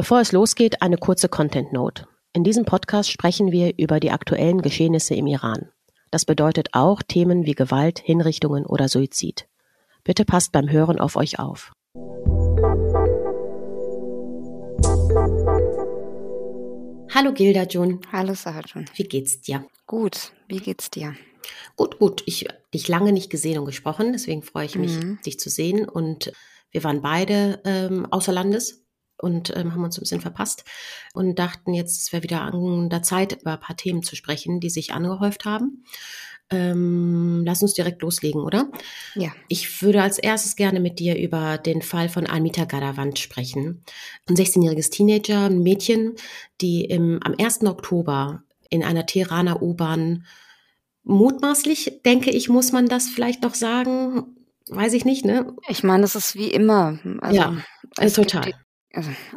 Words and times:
Bevor 0.00 0.22
es 0.22 0.32
losgeht, 0.32 0.80
eine 0.80 0.96
kurze 0.96 1.28
Content 1.28 1.74
Note. 1.74 2.06
In 2.32 2.42
diesem 2.42 2.64
Podcast 2.64 3.10
sprechen 3.10 3.52
wir 3.52 3.74
über 3.76 4.00
die 4.00 4.10
aktuellen 4.10 4.62
Geschehnisse 4.62 5.14
im 5.14 5.26
Iran. 5.26 5.68
Das 6.10 6.24
bedeutet 6.24 6.68
auch 6.72 7.02
Themen 7.02 7.44
wie 7.44 7.52
Gewalt, 7.52 7.98
Hinrichtungen 7.98 8.64
oder 8.64 8.88
Suizid. 8.88 9.46
Bitte 10.02 10.24
passt 10.24 10.52
beim 10.52 10.70
Hören 10.70 10.98
auf 10.98 11.16
euch 11.16 11.38
auf. 11.38 11.72
Hallo 17.14 17.34
Gilda 17.34 17.64
Jun. 17.64 18.00
Hallo 18.10 18.32
Sarah 18.32 18.62
Jun. 18.64 18.86
Wie 18.94 19.04
geht's 19.04 19.42
dir? 19.42 19.66
Gut. 19.86 20.32
Wie 20.48 20.60
geht's 20.60 20.90
dir? 20.90 21.14
Gut, 21.76 21.98
gut. 21.98 22.22
Ich 22.24 22.48
dich 22.72 22.88
lange 22.88 23.12
nicht 23.12 23.28
gesehen 23.28 23.58
und 23.58 23.66
gesprochen, 23.66 24.14
deswegen 24.14 24.40
freue 24.40 24.64
ich 24.64 24.76
mich, 24.76 24.96
mhm. 24.96 25.18
dich 25.26 25.38
zu 25.38 25.50
sehen. 25.50 25.86
Und 25.86 26.32
wir 26.70 26.84
waren 26.84 27.02
beide 27.02 27.60
ähm, 27.66 28.06
außer 28.10 28.32
Landes 28.32 28.80
und 29.20 29.54
ähm, 29.56 29.72
haben 29.72 29.84
uns 29.84 29.98
ein 29.98 30.00
bisschen 30.00 30.20
verpasst 30.20 30.64
und 31.14 31.38
dachten 31.38 31.74
jetzt, 31.74 32.00
es 32.00 32.12
wäre 32.12 32.22
wieder 32.22 32.42
an 32.42 32.90
der 32.90 33.02
Zeit, 33.02 33.40
über 33.40 33.52
ein 33.52 33.60
paar 33.60 33.76
Themen 33.76 34.02
zu 34.02 34.16
sprechen, 34.16 34.60
die 34.60 34.70
sich 34.70 34.92
angehäuft 34.92 35.44
haben. 35.44 35.84
Ähm, 36.52 37.44
lass 37.44 37.62
uns 37.62 37.74
direkt 37.74 38.02
loslegen, 38.02 38.40
oder? 38.40 38.70
Ja. 39.14 39.30
Ich 39.46 39.82
würde 39.82 40.02
als 40.02 40.18
erstes 40.18 40.56
gerne 40.56 40.80
mit 40.80 40.98
dir 40.98 41.16
über 41.16 41.58
den 41.58 41.80
Fall 41.80 42.08
von 42.08 42.26
Almita 42.26 42.64
Gadawand 42.64 43.20
sprechen. 43.20 43.84
Ein 44.28 44.34
16-jähriges 44.34 44.90
Teenager, 44.90 45.44
ein 45.44 45.62
Mädchen, 45.62 46.16
die 46.60 46.84
im, 46.84 47.20
am 47.22 47.36
1. 47.38 47.62
Oktober 47.64 48.42
in 48.68 48.82
einer 48.82 49.06
Teheraner 49.06 49.62
U-Bahn 49.62 50.26
mutmaßlich, 51.04 52.02
denke 52.04 52.30
ich, 52.30 52.48
muss 52.48 52.72
man 52.72 52.86
das 52.86 53.08
vielleicht 53.08 53.42
noch 53.42 53.54
sagen, 53.54 54.36
weiß 54.68 54.92
ich 54.94 55.04
nicht, 55.04 55.24
ne? 55.24 55.54
Ich 55.68 55.84
meine, 55.84 56.02
das 56.02 56.16
ist 56.16 56.34
wie 56.34 56.48
immer. 56.48 56.98
Also, 57.20 57.36
ja, 57.36 57.56
also 57.96 58.22
total. 58.22 58.52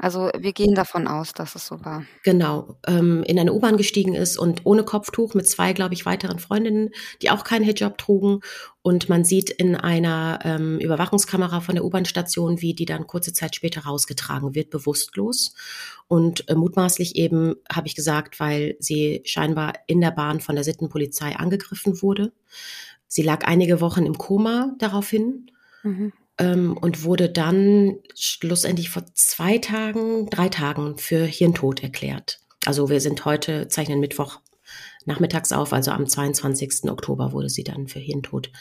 Also 0.01 0.31
wir 0.35 0.51
gehen 0.51 0.73
davon 0.73 1.07
aus, 1.07 1.33
dass 1.33 1.53
es 1.53 1.67
so 1.67 1.85
war. 1.85 2.05
Genau, 2.23 2.75
ähm, 2.87 3.21
in 3.23 3.37
eine 3.37 3.53
U-Bahn 3.53 3.77
gestiegen 3.77 4.15
ist 4.15 4.35
und 4.35 4.65
ohne 4.65 4.83
Kopftuch 4.83 5.35
mit 5.35 5.47
zwei, 5.47 5.73
glaube 5.73 5.93
ich, 5.93 6.07
weiteren 6.07 6.39
Freundinnen, 6.39 6.89
die 7.21 7.29
auch 7.29 7.43
keinen 7.43 7.63
Hijab 7.63 7.99
trugen. 7.99 8.39
Und 8.81 9.09
man 9.09 9.23
sieht 9.23 9.51
in 9.51 9.75
einer 9.75 10.39
ähm, 10.43 10.79
Überwachungskamera 10.79 11.61
von 11.61 11.75
der 11.75 11.85
U-Bahn-Station, 11.85 12.61
wie 12.61 12.73
die 12.73 12.85
dann 12.85 13.05
kurze 13.05 13.31
Zeit 13.31 13.55
später 13.55 13.81
rausgetragen 13.81 14.55
wird, 14.55 14.71
bewusstlos. 14.71 15.53
Und 16.07 16.49
äh, 16.49 16.55
mutmaßlich 16.55 17.15
eben, 17.15 17.55
habe 17.71 17.87
ich 17.87 17.95
gesagt, 17.95 18.39
weil 18.39 18.75
sie 18.79 19.21
scheinbar 19.23 19.73
in 19.85 20.01
der 20.01 20.11
Bahn 20.11 20.41
von 20.41 20.55
der 20.55 20.63
Sittenpolizei 20.63 21.35
angegriffen 21.35 22.01
wurde. 22.01 22.33
Sie 23.07 23.21
lag 23.21 23.45
einige 23.45 23.81
Wochen 23.81 24.07
im 24.07 24.17
Koma 24.17 24.73
daraufhin. 24.79 25.51
Mhm 25.83 26.11
ähm, 26.37 26.77
und 26.77 27.03
wurde 27.03 27.29
dann 27.29 27.97
schlussendlich 28.15 28.89
vor 28.89 29.05
zwei 29.13 29.57
Tagen, 29.57 30.29
drei 30.29 30.49
Tagen 30.49 30.97
für 30.97 31.25
Hirntod 31.25 31.83
erklärt. 31.83 32.39
Also 32.65 32.89
wir 32.89 33.01
sind 33.01 33.25
heute, 33.25 33.67
zeichnen 33.67 33.99
Mittwoch 33.99 34.39
nachmittags 35.05 35.51
auf, 35.51 35.73
also 35.73 35.91
am 35.91 36.07
22. 36.07 36.89
Oktober 36.89 37.33
wurde 37.33 37.49
sie 37.49 37.63
dann 37.63 37.87
für 37.87 37.99
Hirntod 37.99 38.51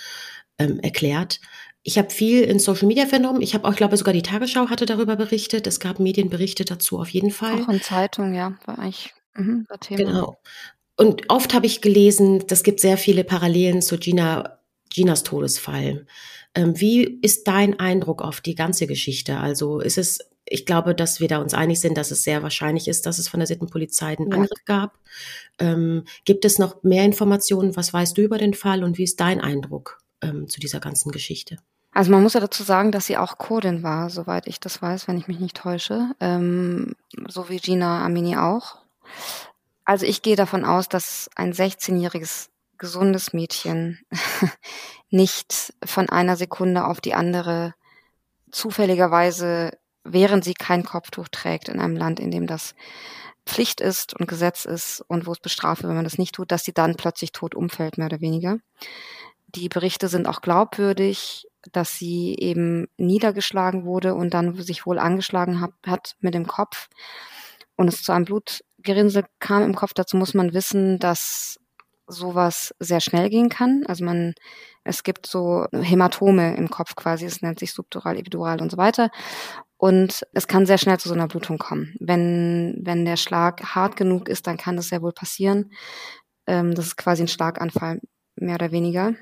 ähm, 0.58 0.80
erklärt. 0.80 1.40
Ich 1.84 1.98
habe 1.98 2.10
viel 2.10 2.42
in 2.42 2.58
Social 2.58 2.86
Media 2.86 3.06
vernommen. 3.06 3.42
Ich 3.42 3.54
habe 3.54 3.66
auch, 3.66 3.72
ich 3.72 3.76
glaube, 3.76 3.96
sogar 3.96 4.14
die 4.14 4.22
Tagesschau 4.22 4.68
hatte 4.68 4.86
darüber 4.86 5.16
berichtet. 5.16 5.66
Es 5.66 5.80
gab 5.80 5.98
Medienberichte 5.98 6.64
dazu 6.64 6.98
auf 7.00 7.08
jeden 7.08 7.30
Fall. 7.30 7.62
Auch 7.62 7.68
in 7.68 7.82
Zeitungen, 7.82 8.34
ja, 8.34 8.56
war 8.66 8.78
eigentlich 8.78 9.12
mhm, 9.34 9.66
das 9.68 9.80
Thema. 9.80 10.04
Genau. 10.04 10.36
Und 10.96 11.30
oft 11.30 11.54
habe 11.54 11.66
ich 11.66 11.80
gelesen, 11.80 12.46
das 12.46 12.62
gibt 12.62 12.78
sehr 12.78 12.98
viele 12.98 13.24
Parallelen 13.24 13.82
zu 13.82 13.98
Gina, 13.98 14.58
Ginas 14.90 15.24
Todesfall. 15.24 16.06
Ähm, 16.54 16.78
wie 16.78 17.18
ist 17.22 17.48
dein 17.48 17.78
Eindruck 17.80 18.22
auf 18.22 18.40
die 18.40 18.54
ganze 18.54 18.86
Geschichte? 18.86 19.38
Also 19.38 19.80
ist 19.80 19.98
es, 19.98 20.18
ich 20.44 20.66
glaube, 20.66 20.94
dass 20.94 21.20
wir 21.20 21.28
da 21.28 21.38
uns 21.38 21.54
einig 21.54 21.80
sind, 21.80 21.96
dass 21.96 22.10
es 22.10 22.24
sehr 22.24 22.42
wahrscheinlich 22.42 22.88
ist, 22.88 23.06
dass 23.06 23.18
es 23.18 23.28
von 23.28 23.40
der 23.40 23.46
Sittenpolizei 23.46 24.16
einen 24.16 24.30
ja. 24.30 24.36
Angriff 24.36 24.64
gab. 24.64 24.98
Ähm, 25.58 26.04
gibt 26.24 26.44
es 26.44 26.58
noch 26.58 26.82
mehr 26.82 27.04
Informationen? 27.04 27.76
Was 27.76 27.92
weißt 27.92 28.16
du 28.16 28.22
über 28.22 28.38
den 28.38 28.54
Fall 28.54 28.84
und 28.84 28.98
wie 28.98 29.04
ist 29.04 29.20
dein 29.20 29.40
Eindruck 29.40 29.98
ähm, 30.20 30.48
zu 30.48 30.60
dieser 30.60 30.80
ganzen 30.80 31.10
Geschichte? 31.10 31.58
Also 31.94 32.10
man 32.10 32.22
muss 32.22 32.32
ja 32.32 32.40
dazu 32.40 32.62
sagen, 32.62 32.90
dass 32.90 33.06
sie 33.06 33.18
auch 33.18 33.36
Kurdin 33.36 33.82
war, 33.82 34.08
soweit 34.08 34.46
ich 34.46 34.60
das 34.60 34.80
weiß, 34.80 35.08
wenn 35.08 35.18
ich 35.18 35.28
mich 35.28 35.40
nicht 35.40 35.56
täusche. 35.58 36.10
Ähm, 36.20 36.94
so 37.28 37.50
wie 37.50 37.58
Gina 37.58 38.04
Amini 38.04 38.36
auch. 38.36 38.78
Also 39.84 40.06
ich 40.06 40.22
gehe 40.22 40.36
davon 40.36 40.64
aus, 40.64 40.88
dass 40.88 41.28
ein 41.36 41.52
16-jähriges 41.52 42.48
gesundes 42.82 43.32
Mädchen 43.32 44.00
nicht 45.08 45.72
von 45.84 46.08
einer 46.08 46.36
Sekunde 46.36 46.84
auf 46.84 47.00
die 47.00 47.14
andere 47.14 47.74
zufälligerweise, 48.50 49.78
während 50.02 50.42
sie 50.42 50.54
kein 50.54 50.82
Kopftuch 50.82 51.28
trägt 51.28 51.68
in 51.68 51.78
einem 51.78 51.96
Land, 51.96 52.18
in 52.18 52.32
dem 52.32 52.48
das 52.48 52.74
Pflicht 53.46 53.80
ist 53.80 54.18
und 54.18 54.26
Gesetz 54.26 54.64
ist 54.64 55.00
und 55.06 55.28
wo 55.28 55.32
es 55.32 55.38
bestraft, 55.38 55.84
wenn 55.84 55.94
man 55.94 56.02
das 56.02 56.18
nicht 56.18 56.34
tut, 56.34 56.50
dass 56.50 56.64
sie 56.64 56.72
dann 56.72 56.96
plötzlich 56.96 57.30
tot 57.30 57.54
umfällt, 57.54 57.98
mehr 57.98 58.06
oder 58.06 58.20
weniger. 58.20 58.58
Die 59.46 59.68
Berichte 59.68 60.08
sind 60.08 60.26
auch 60.26 60.40
glaubwürdig, 60.40 61.46
dass 61.70 61.96
sie 61.96 62.34
eben 62.36 62.88
niedergeschlagen 62.96 63.84
wurde 63.84 64.16
und 64.16 64.34
dann 64.34 64.60
sich 64.60 64.86
wohl 64.86 64.98
angeschlagen 64.98 65.60
hat, 65.60 65.72
hat 65.86 66.16
mit 66.18 66.34
dem 66.34 66.48
Kopf 66.48 66.88
und 67.76 67.86
es 67.86 68.02
zu 68.02 68.10
einem 68.10 68.24
Blutgerinnsel 68.24 69.24
kam 69.38 69.62
im 69.62 69.76
Kopf. 69.76 69.94
Dazu 69.94 70.16
muss 70.16 70.34
man 70.34 70.52
wissen, 70.52 70.98
dass 70.98 71.60
sowas 72.06 72.74
sehr 72.78 73.00
schnell 73.00 73.30
gehen 73.30 73.48
kann. 73.48 73.84
Also 73.86 74.04
man, 74.04 74.34
es 74.84 75.02
gibt 75.02 75.26
so 75.26 75.66
Hämatome 75.72 76.56
im 76.56 76.70
Kopf 76.70 76.94
quasi, 76.94 77.24
es 77.24 77.42
nennt 77.42 77.58
sich 77.58 77.72
subdural, 77.72 78.18
epidural 78.18 78.60
und 78.60 78.70
so 78.70 78.76
weiter. 78.76 79.10
Und 79.76 80.24
es 80.32 80.46
kann 80.46 80.66
sehr 80.66 80.78
schnell 80.78 80.98
zu 80.98 81.08
so 81.08 81.14
einer 81.14 81.28
Blutung 81.28 81.58
kommen. 81.58 81.94
Wenn, 81.98 82.80
wenn 82.82 83.04
der 83.04 83.16
Schlag 83.16 83.74
hart 83.74 83.96
genug 83.96 84.28
ist, 84.28 84.46
dann 84.46 84.56
kann 84.56 84.76
das 84.76 84.88
sehr 84.88 85.02
wohl 85.02 85.12
passieren. 85.12 85.72
Ähm, 86.46 86.74
das 86.74 86.86
ist 86.86 86.96
quasi 86.96 87.22
ein 87.22 87.28
Schlaganfall, 87.28 88.00
mehr 88.36 88.54
oder 88.54 88.70
weniger. 88.70 89.14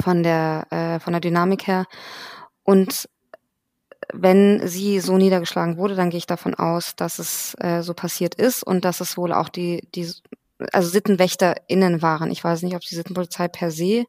Von 0.00 0.22
der, 0.22 0.66
äh, 0.70 1.00
von 1.00 1.12
der 1.12 1.20
Dynamik 1.20 1.66
her. 1.66 1.86
Und 2.62 3.08
wenn 4.12 4.66
sie 4.66 5.00
so 5.00 5.16
niedergeschlagen 5.16 5.76
wurde, 5.76 5.94
dann 5.94 6.10
gehe 6.10 6.18
ich 6.18 6.26
davon 6.26 6.54
aus, 6.54 6.96
dass 6.96 7.18
es 7.18 7.56
äh, 7.58 7.82
so 7.82 7.94
passiert 7.94 8.34
ist 8.34 8.62
und 8.62 8.84
dass 8.84 9.00
es 9.00 9.16
wohl 9.16 9.32
auch 9.32 9.48
die, 9.48 9.88
die 9.94 10.08
also 10.72 10.88
SittenwächterInnen 10.88 12.02
waren. 12.02 12.30
Ich 12.30 12.42
weiß 12.42 12.62
nicht, 12.62 12.74
ob 12.74 12.82
die 12.82 12.94
Sittenpolizei 12.94 13.48
per 13.48 13.70
se 13.70 14.06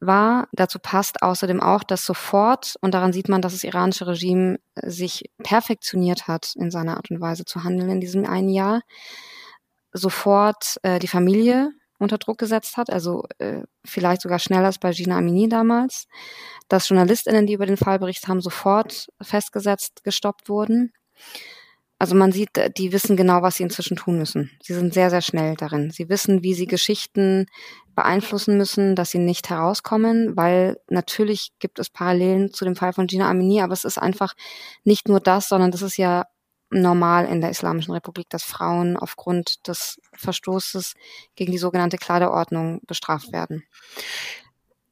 war. 0.00 0.48
Dazu 0.52 0.78
passt 0.78 1.22
außerdem 1.22 1.60
auch, 1.60 1.84
dass 1.84 2.04
sofort, 2.04 2.76
und 2.80 2.92
daran 2.92 3.12
sieht 3.12 3.28
man, 3.28 3.40
dass 3.40 3.52
das 3.52 3.64
iranische 3.64 4.06
Regime 4.06 4.58
sich 4.82 5.30
perfektioniert 5.42 6.28
hat 6.28 6.54
in 6.56 6.70
seiner 6.70 6.96
Art 6.96 7.10
und 7.10 7.20
Weise 7.20 7.44
zu 7.44 7.64
handeln 7.64 7.90
in 7.90 8.00
diesem 8.00 8.26
einen 8.26 8.50
Jahr, 8.50 8.82
sofort 9.92 10.76
äh, 10.82 10.98
die 10.98 11.08
Familie 11.08 11.70
unter 11.98 12.18
Druck 12.18 12.38
gesetzt 12.38 12.76
hat, 12.76 12.90
also 12.90 13.24
äh, 13.38 13.62
vielleicht 13.84 14.22
sogar 14.22 14.40
schneller 14.40 14.66
als 14.66 14.78
bei 14.78 14.90
Gina 14.90 15.16
Amini 15.18 15.48
damals, 15.48 16.06
dass 16.68 16.88
JournalistInnen, 16.88 17.46
die 17.46 17.52
über 17.52 17.66
den 17.66 17.76
Fall 17.76 18.00
berichtet 18.00 18.28
haben, 18.28 18.40
sofort 18.40 19.06
festgesetzt, 19.20 20.02
gestoppt 20.02 20.48
wurden. 20.48 20.92
Also 22.02 22.16
man 22.16 22.32
sieht, 22.32 22.58
äh, 22.58 22.68
die 22.68 22.92
wissen 22.92 23.16
genau, 23.16 23.42
was 23.42 23.54
sie 23.54 23.62
inzwischen 23.62 23.96
tun 23.96 24.18
müssen. 24.18 24.50
Sie 24.60 24.74
sind 24.74 24.92
sehr, 24.92 25.08
sehr 25.08 25.20
schnell 25.20 25.54
darin. 25.54 25.92
Sie 25.92 26.08
wissen, 26.08 26.42
wie 26.42 26.52
sie 26.52 26.66
Geschichten 26.66 27.46
beeinflussen 27.94 28.56
müssen, 28.56 28.96
dass 28.96 29.12
sie 29.12 29.20
nicht 29.20 29.50
herauskommen, 29.50 30.36
weil 30.36 30.80
natürlich 30.88 31.52
gibt 31.60 31.78
es 31.78 31.90
Parallelen 31.90 32.52
zu 32.52 32.64
dem 32.64 32.74
Fall 32.74 32.92
von 32.92 33.06
Gina 33.06 33.30
Amini, 33.30 33.60
aber 33.60 33.72
es 33.72 33.84
ist 33.84 33.98
einfach 33.98 34.34
nicht 34.82 35.06
nur 35.06 35.20
das, 35.20 35.48
sondern 35.48 35.70
das 35.70 35.82
ist 35.82 35.96
ja 35.96 36.24
normal 36.70 37.26
in 37.26 37.40
der 37.40 37.50
Islamischen 37.50 37.94
Republik, 37.94 38.28
dass 38.30 38.42
Frauen 38.42 38.96
aufgrund 38.96 39.68
des 39.68 40.00
Verstoßes 40.14 40.94
gegen 41.36 41.52
die 41.52 41.58
sogenannte 41.58 41.98
Kleiderordnung 41.98 42.80
bestraft 42.84 43.30
werden. 43.32 43.62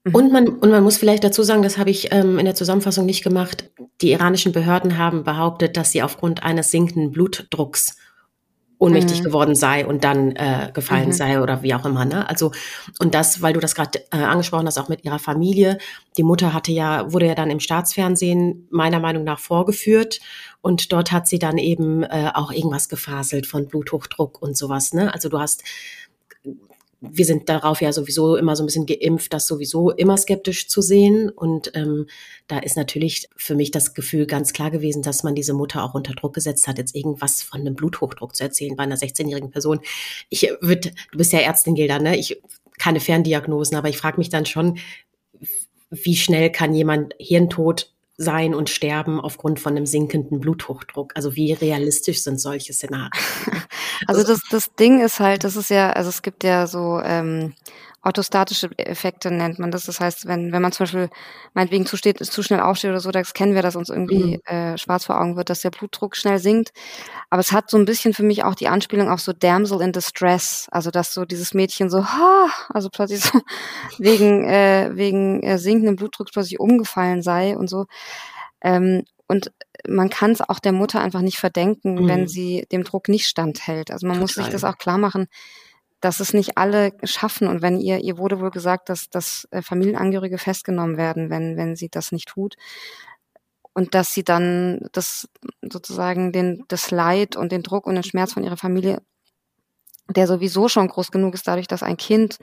Mhm. 0.05 0.15
Und 0.15 0.33
man, 0.33 0.49
und 0.49 0.71
man 0.71 0.83
muss 0.83 0.97
vielleicht 0.97 1.25
dazu 1.25 1.43
sagen, 1.43 1.63
das 1.63 1.79
habe 1.79 1.91
ich 1.91 2.13
ähm, 2.13 2.39
in 2.39 2.45
der 2.45 2.55
Zusammenfassung 2.55 3.07
nicht 3.07 3.23
gemacht. 3.23 3.71
Die 4.01 4.13
iranischen 4.13 4.53
Behörden 4.53 4.97
haben 4.99 5.25
behauptet, 5.25 5.77
dass 5.77 5.93
sie 5.93 6.03
aufgrund 6.03 6.43
eines 6.43 6.71
sinkenden 6.71 7.13
Blutdrucks 7.13 7.97
ohnmächtig 8.81 9.21
mhm. 9.21 9.25
geworden 9.25 9.55
sei 9.55 9.87
und 9.87 10.05
dann 10.05 10.35
äh, 10.37 10.71
gefallen 10.73 11.09
mhm. 11.09 11.13
sei 11.13 11.41
oder 11.43 11.63
wie 11.63 11.75
auch 11.75 11.85
immer. 11.85 12.07
Ne? 12.07 12.29
Also 12.29 12.51
und 12.99 13.15
das, 13.15 13.43
weil 13.43 13.53
du 13.53 13.61
das 13.61 13.75
gerade 13.75 14.01
äh, 14.11 14.17
angesprochen 14.17 14.67
hast, 14.67 14.79
auch 14.79 14.89
mit 14.89 15.05
ihrer 15.05 15.19
Familie. 15.19 15.77
Die 16.17 16.23
Mutter 16.23 16.55
hatte 16.55 16.73
ja 16.73 17.13
wurde 17.13 17.27
ja 17.27 17.35
dann 17.35 17.51
im 17.51 17.61
Staatsfernsehen 17.61 18.67
meiner 18.71 18.99
Meinung 18.99 19.23
nach 19.23 19.39
vorgeführt 19.39 20.21
und 20.63 20.93
dort 20.93 21.13
hat 21.13 21.29
sie 21.29 21.39
dann 21.39 21.59
eben 21.59 22.03
äh, 22.05 22.31
auch 22.33 22.53
irgendwas 22.53 22.89
gefaselt 22.89 23.47
von 23.47 23.69
Bluthochdruck 23.69 24.41
und 24.41 24.57
sowas. 24.57 24.95
Ne? 24.95 25.13
Also 25.13 25.29
du 25.29 25.39
hast 25.39 25.63
wir 27.01 27.25
sind 27.25 27.49
darauf 27.49 27.81
ja 27.81 27.93
sowieso 27.93 28.37
immer 28.37 28.55
so 28.57 28.63
ein 28.63 28.67
bisschen 28.67 28.87
geimpft, 28.87 29.33
das 29.33 29.47
sowieso 29.47 29.91
immer 29.91 30.17
skeptisch 30.19 30.69
zu 30.69 30.83
sehen. 30.83 31.31
Und 31.31 31.73
ähm, 31.75 32.07
da 32.47 32.59
ist 32.59 32.77
natürlich 32.77 33.29
für 33.37 33.55
mich 33.55 33.71
das 33.71 33.95
Gefühl 33.95 34.27
ganz 34.27 34.53
klar 34.53 34.71
gewesen, 34.71 35.03
dass 35.03 35.23
man 35.23 35.35
diese 35.35 35.55
Mutter 35.55 35.83
auch 35.83 35.95
unter 35.95 36.13
Druck 36.13 36.35
gesetzt 36.35 36.69
hat, 36.69 36.79
jetzt 36.79 36.95
irgendwas 36.95 37.43
von 37.43 37.61
einem 37.61 37.75
Bluthochdruck 37.75 38.37
zu 38.37 38.45
erzählen 38.45 38.77
bei 38.77 38.83
einer 38.83 38.97
16-jährigen 38.97 39.51
Person. 39.51 39.81
Ich 40.29 40.43
würde, 40.61 40.93
du 41.11 41.19
bist 41.19 41.33
ja 41.33 41.41
Ärztin, 41.41 41.75
Gilda, 41.75 41.99
ne? 41.99 42.17
Ich 42.17 42.41
keine 42.79 43.01
Ferndiagnosen, 43.01 43.77
aber 43.77 43.89
ich 43.89 43.99
frage 43.99 44.19
mich 44.19 44.31
dann 44.31 44.47
schon, 44.47 44.79
wie 45.91 46.17
schnell 46.17 46.51
kann 46.51 46.75
jemand 46.75 47.15
Hirntod 47.19 47.93
sein 48.21 48.55
und 48.55 48.69
sterben 48.69 49.19
aufgrund 49.19 49.61
von 49.61 49.75
einem 49.75 49.87
sinkenden 49.87 50.41
Bluthochdruck. 50.41 51.13
Also 51.15 51.37
wie 51.37 51.55
realistisch 51.55 52.23
sind 52.23 52.39
solche 52.41 52.73
Szenarien? 52.73 53.11
Also 54.07 54.25
das, 54.25 54.41
das 54.51 54.75
Ding 54.77 55.03
ist 55.03 55.21
halt, 55.21 55.45
das 55.45 55.57
ist 55.57 55.69
ja, 55.69 55.91
also 55.91 56.09
es 56.09 56.23
gibt 56.23 56.43
ja 56.43 56.67
so 56.67 57.01
ähm, 57.05 57.53
orthostatische 58.03 58.71
Effekte 58.79 59.31
nennt 59.31 59.59
man 59.59 59.71
das. 59.71 59.85
Das 59.85 60.01
heißt, 60.01 60.27
wenn, 60.27 60.53
wenn 60.53 60.63
man 60.63 60.73
zum 60.73 60.85
Beispiel 60.85 61.11
meinetwegen 61.53 61.85
zu, 61.85 61.97
steht, 61.97 62.25
zu 62.25 62.43
schnell 62.43 62.61
aufsteht 62.61 62.91
oder 62.91 63.01
so, 63.01 63.11
das 63.11 63.35
kennen 63.35 63.55
wir, 63.55 63.63
dass 63.63 63.77
uns 63.77 63.91
irgendwie 63.91 64.39
mhm. 64.39 64.55
äh, 64.55 64.79
schwarz 64.79 65.05
vor 65.05 65.21
Augen 65.21 65.37
wird, 65.37 65.51
dass 65.51 65.61
der 65.61 65.71
Blutdruck 65.71 66.17
schnell 66.17 66.39
sinkt. 66.39 66.73
Aber 67.29 67.41
es 67.41 67.53
hat 67.53 67.69
so 67.71 67.77
ein 67.77 67.85
bisschen 67.85 68.15
für 68.15 68.23
mich 68.23 68.43
auch 68.43 68.55
die 68.55 68.69
Anspielung 68.69 69.11
auf 69.11 69.21
so 69.21 69.33
Damsel 69.33 69.83
in 69.83 69.93
Distress. 69.93 70.67
Also 70.71 70.91
dass 70.91 71.13
so 71.13 71.27
dieses 71.27 71.53
Mädchen 71.53 71.91
so, 71.91 72.05
ha, 72.07 72.47
also 72.71 72.89
plötzlich 72.89 73.21
so 73.21 73.39
wegen, 73.99 74.49
äh, 74.49 74.91
wegen 74.95 75.43
äh, 75.43 75.59
sinkenden 75.59 75.97
Blutdrucks 75.97 76.33
plötzlich 76.33 76.59
umgefallen 76.59 77.23
sei 77.23 77.57
und 77.57 77.69
so. 77.69 77.85
Ähm, 78.63 79.05
und 79.27 79.53
man 79.87 80.11
kann 80.11 80.33
es 80.33 80.41
auch 80.41 80.59
der 80.59 80.73
Mutter 80.73 81.01
einfach 81.01 81.21
nicht 81.21 81.39
verdenken, 81.39 81.95
mhm. 81.95 82.09
wenn 82.09 82.29
sie 82.29 82.67
dem 82.73 82.83
Druck 82.83 83.09
nicht 83.09 83.27
standhält. 83.27 83.91
Also 83.91 84.07
man 84.07 84.15
Total. 84.17 84.23
muss 84.23 84.35
sich 84.35 84.49
das 84.49 84.65
auch 84.65 84.79
klar 84.79 84.99
machen 84.99 85.29
dass 86.01 86.21
es 86.21 86.33
nicht 86.33 86.57
alle 86.57 86.93
schaffen. 87.05 87.49
Und 87.49 87.63
wenn 87.63 87.79
ihr, 87.79 87.99
ihr 87.99 88.19
wurde 88.19 88.41
wohl 88.41 88.51
gesagt, 88.51 88.89
dass, 88.89 89.11
dass 89.11 89.47
äh, 89.51 89.63
Familienangehörige 89.63 90.39
festgenommen 90.39 90.97
werden, 90.97 91.31
wenn, 91.31 91.57
wenn 91.57 91.77
sie 91.77 91.89
das 91.89 92.13
nicht 92.13 92.29
tut. 92.29 92.57
Und 93.73 93.95
dass 93.95 94.13
sie 94.13 94.25
dann 94.25 94.81
das 94.93 95.29
sozusagen 95.63 96.33
den, 96.33 96.65
das 96.69 96.91
Leid 96.91 97.37
und 97.37 97.53
den 97.53 97.63
Druck 97.63 97.87
und 97.87 97.95
den 97.95 98.03
Schmerz 98.03 98.33
von 98.33 98.45
ihrer 98.45 98.57
Familie, 98.57 99.03
der 100.09 100.27
sowieso 100.27 100.69
schon 100.69 100.89
groß 100.89 101.11
genug 101.13 101.35
ist, 101.35 101.47
dadurch, 101.47 101.69
dass 101.69 101.83
ein 101.83 101.97
Kind 101.97 102.39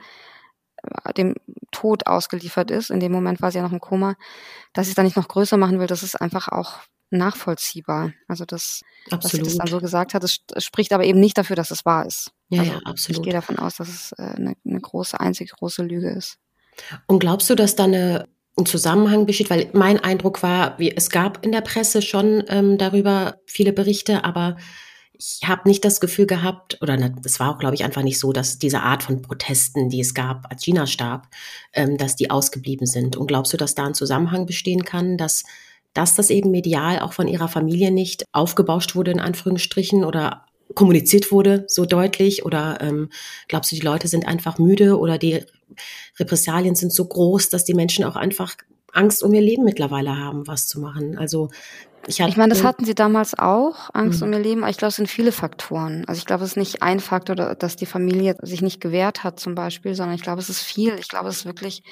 äh, 0.82 1.12
dem 1.12 1.34
Tod 1.70 2.06
ausgeliefert 2.06 2.70
ist, 2.70 2.90
in 2.90 3.00
dem 3.00 3.12
Moment 3.12 3.42
war 3.42 3.50
sie 3.50 3.58
ja 3.58 3.64
noch 3.64 3.72
im 3.72 3.80
Koma, 3.80 4.14
dass 4.72 4.86
sie 4.86 4.92
es 4.92 4.96
dann 4.96 5.04
nicht 5.04 5.16
noch 5.16 5.28
größer 5.28 5.56
machen 5.56 5.80
will, 5.80 5.86
das 5.86 6.02
ist 6.02 6.20
einfach 6.20 6.48
auch 6.48 6.78
nachvollziehbar. 7.10 8.12
Also 8.26 8.44
das, 8.44 8.82
absolut. 9.10 9.24
was 9.24 9.30
sie 9.32 9.42
das 9.42 9.56
dann 9.56 9.66
so 9.66 9.80
gesagt 9.80 10.14
hat, 10.14 10.22
das 10.22 10.38
spricht 10.58 10.92
aber 10.92 11.04
eben 11.04 11.20
nicht 11.20 11.36
dafür, 11.36 11.56
dass 11.56 11.70
es 11.70 11.84
wahr 11.84 12.06
ist. 12.06 12.32
Ja, 12.48 12.60
also 12.60 12.72
ja, 12.72 12.78
absolut. 12.84 13.20
Ich 13.20 13.24
gehe 13.24 13.32
davon 13.32 13.58
aus, 13.58 13.76
dass 13.76 13.88
es 13.88 14.12
äh, 14.12 14.22
eine, 14.22 14.54
eine 14.66 14.80
große, 14.80 15.18
einzig 15.18 15.52
große 15.52 15.82
Lüge 15.82 16.10
ist. 16.10 16.38
Und 17.06 17.18
glaubst 17.18 17.50
du, 17.50 17.54
dass 17.54 17.76
da 17.76 17.84
eine, 17.84 18.28
ein 18.56 18.66
Zusammenhang 18.66 19.26
besteht? 19.26 19.50
Weil 19.50 19.68
mein 19.72 19.98
Eindruck 19.98 20.42
war, 20.42 20.78
wie, 20.78 20.94
es 20.94 21.10
gab 21.10 21.44
in 21.44 21.52
der 21.52 21.60
Presse 21.60 22.02
schon 22.02 22.44
ähm, 22.48 22.78
darüber 22.78 23.36
viele 23.46 23.72
Berichte, 23.72 24.24
aber 24.24 24.56
ich 25.20 25.40
habe 25.46 25.68
nicht 25.68 25.84
das 25.84 26.00
Gefühl 26.00 26.26
gehabt, 26.26 26.78
oder 26.80 26.96
es 27.24 27.40
war 27.40 27.50
auch, 27.50 27.58
glaube 27.58 27.74
ich, 27.74 27.84
einfach 27.84 28.02
nicht 28.02 28.20
so, 28.20 28.32
dass 28.32 28.58
diese 28.58 28.82
Art 28.82 29.02
von 29.02 29.20
Protesten, 29.20 29.88
die 29.88 30.00
es 30.00 30.14
gab, 30.14 30.48
als 30.48 30.62
Gina 30.62 30.86
starb, 30.86 31.26
ähm, 31.72 31.98
dass 31.98 32.14
die 32.14 32.30
ausgeblieben 32.30 32.86
sind. 32.86 33.16
Und 33.16 33.26
glaubst 33.26 33.52
du, 33.52 33.56
dass 33.56 33.74
da 33.74 33.86
ein 33.86 33.94
Zusammenhang 33.94 34.46
bestehen 34.46 34.84
kann, 34.84 35.18
dass 35.18 35.44
dass 35.94 36.14
das 36.14 36.30
eben 36.30 36.50
medial 36.50 37.00
auch 37.00 37.12
von 37.12 37.26
ihrer 37.26 37.48
Familie 37.48 37.90
nicht 37.90 38.24
aufgebauscht 38.32 38.94
wurde, 38.94 39.10
in 39.10 39.20
Anführungsstrichen, 39.20 40.04
oder 40.04 40.44
kommuniziert 40.74 41.32
wurde 41.32 41.64
so 41.68 41.84
deutlich? 41.84 42.44
Oder 42.44 42.78
ähm, 42.80 43.10
glaubst 43.48 43.72
du, 43.72 43.76
die 43.76 43.82
Leute 43.82 44.08
sind 44.08 44.26
einfach 44.26 44.58
müde 44.58 44.98
oder 44.98 45.18
die 45.18 45.44
Repressalien 46.18 46.74
sind 46.74 46.92
so 46.92 47.04
groß, 47.04 47.48
dass 47.48 47.64
die 47.64 47.74
Menschen 47.74 48.04
auch 48.04 48.16
einfach 48.16 48.56
Angst 48.92 49.22
um 49.22 49.32
ihr 49.34 49.40
Leben 49.40 49.64
mittlerweile 49.64 50.16
haben, 50.16 50.46
was 50.46 50.66
zu 50.66 50.80
machen? 50.80 51.18
Also 51.18 51.50
ich, 52.06 52.20
hatte, 52.20 52.30
ich 52.30 52.36
meine, 52.36 52.54
das 52.54 52.64
hatten 52.64 52.84
sie 52.84 52.94
damals 52.94 53.38
auch, 53.38 53.90
Angst 53.92 54.20
mhm. 54.20 54.28
um 54.28 54.32
ihr 54.32 54.38
Leben. 54.38 54.62
Aber 54.62 54.70
ich 54.70 54.78
glaube, 54.78 54.90
es 54.90 54.96
sind 54.96 55.08
viele 55.08 55.32
Faktoren. 55.32 56.04
Also 56.06 56.18
ich 56.18 56.26
glaube, 56.26 56.44
es 56.44 56.50
ist 56.50 56.56
nicht 56.56 56.82
ein 56.82 57.00
Faktor, 57.00 57.34
dass 57.34 57.76
die 57.76 57.86
Familie 57.86 58.36
sich 58.42 58.62
nicht 58.62 58.80
gewehrt 58.80 59.24
hat 59.24 59.40
zum 59.40 59.54
Beispiel, 59.54 59.94
sondern 59.94 60.16
ich 60.16 60.22
glaube, 60.22 60.40
es 60.40 60.48
ist 60.48 60.62
viel. 60.62 60.94
Ich 60.98 61.08
glaube, 61.08 61.28
es 61.28 61.38
ist 61.38 61.46
wirklich, 61.46 61.82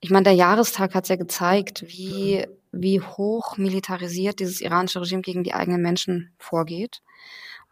ich 0.00 0.10
meine, 0.10 0.24
der 0.24 0.32
Jahrestag 0.32 0.94
hat 0.94 1.04
es 1.04 1.10
ja 1.10 1.16
gezeigt, 1.16 1.84
wie 1.86 2.46
wie 2.78 3.00
hoch 3.00 3.56
militarisiert 3.56 4.38
dieses 4.40 4.60
iranische 4.60 5.00
Regime 5.00 5.22
gegen 5.22 5.44
die 5.44 5.54
eigenen 5.54 5.80
Menschen 5.80 6.34
vorgeht 6.38 7.00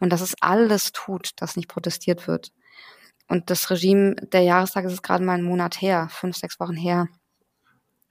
und 0.01 0.11
dass 0.11 0.21
es 0.21 0.35
alles 0.41 0.93
tut, 0.93 1.31
dass 1.37 1.57
nicht 1.57 1.69
protestiert 1.69 2.27
wird. 2.27 2.53
Und 3.29 3.51
das 3.51 3.71
Regime, 3.71 4.15
der 4.17 4.43
Jahrestag 4.43 4.85
ist 4.85 5.03
gerade 5.03 5.25
mal 5.25 5.35
einen 5.35 5.45
Monat 5.45 5.81
her, 5.81 6.09
fünf, 6.11 6.37
sechs 6.37 6.61
Wochen 6.61 6.77
her. 6.77 7.09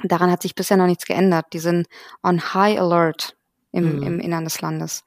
Daran 0.03 0.31
hat 0.31 0.41
sich 0.41 0.55
bisher 0.55 0.77
noch 0.77 0.87
nichts 0.87 1.05
geändert. 1.05 1.47
Die 1.53 1.59
sind 1.59 1.87
on 2.23 2.53
high 2.53 2.79
alert 2.79 3.37
im, 3.71 3.97
mhm. 3.97 4.03
im 4.03 4.19
Innern 4.19 4.43
des 4.43 4.61
Landes. 4.61 5.03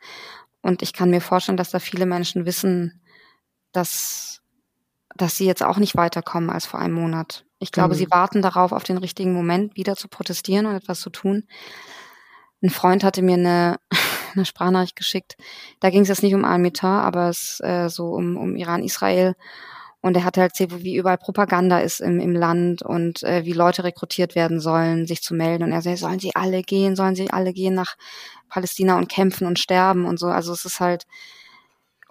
Und 0.63 0.83
ich 0.83 0.93
kann 0.93 1.11
mir 1.11 1.21
vorstellen, 1.21 1.57
dass 1.57 1.71
da 1.71 1.79
viele 1.79 2.07
Menschen 2.07 2.47
wissen, 2.47 3.01
dass, 3.73 4.43
dass 5.17 5.37
sie 5.37 5.47
jetzt 5.47 5.63
auch 5.63 5.79
nicht 5.79 5.97
weiterkommen 5.97 6.51
als 6.51 6.67
vor 6.67 6.81
einem 6.81 6.95
Monat. 6.95 7.45
Ich 7.59 7.73
glaube, 7.73 7.95
mhm. 7.95 7.99
sie 7.99 8.11
warten 8.11 8.43
darauf, 8.43 8.73
auf 8.73 8.85
den 8.85 8.99
richtigen 8.99 9.33
Moment 9.33 9.77
wieder 9.77 9.97
zu 9.97 10.09
protestieren 10.09 10.67
und 10.67 10.75
etwas 10.75 11.01
zu 11.01 11.11
tun. 11.11 11.47
Ein 12.63 12.71
Freund 12.71 13.05
hatte 13.05 13.23
mir 13.23 13.35
eine, 13.35 13.77
eine 14.37 14.45
Sprachnachricht 14.45 14.97
geschickt. 14.97 15.37
Da 15.81 15.91
ging 15.91 16.03
es 16.03 16.09
jetzt 16.09 16.23
nicht 16.23 16.35
um 16.35 16.45
Al-Mitar, 16.45 17.03
aber 17.03 17.29
es 17.29 17.61
äh, 17.61 17.89
so 17.89 18.11
um, 18.11 18.37
um 18.37 18.57
Iran-Israel. 18.57 19.35
Und 20.01 20.17
er 20.17 20.25
hat 20.25 20.37
halt 20.37 20.53
erzählt, 20.53 20.85
wie 20.85 20.97
überall 20.97 21.19
Propaganda 21.19 21.81
ist 21.81 22.01
im, 22.01 22.21
im 22.21 22.33
Land 22.33 22.83
und 22.83 23.23
äh, 23.25 23.45
wie 23.45 23.53
Leute 23.53 23.83
rekrutiert 23.83 24.37
werden 24.37 24.61
sollen, 24.61 25.07
sich 25.07 25.23
zu 25.23 25.35
melden. 25.35 25.65
Und 25.65 25.73
er 25.73 25.83
sagt, 25.83 25.99
sollen 25.99 26.21
sie 26.21 26.37
alle 26.37 26.63
gehen, 26.63 26.95
sollen 26.95 27.17
sie 27.17 27.31
alle 27.31 27.53
gehen 27.53 27.75
nach 27.75 27.97
Palästina 28.49 28.99
und 28.99 29.09
kämpfen 29.09 29.47
und 29.47 29.59
sterben 29.59 30.07
und 30.07 30.19
so. 30.19 30.29
Also 30.29 30.53
es 30.53 30.65
ist 30.65 30.79
halt, 30.79 31.07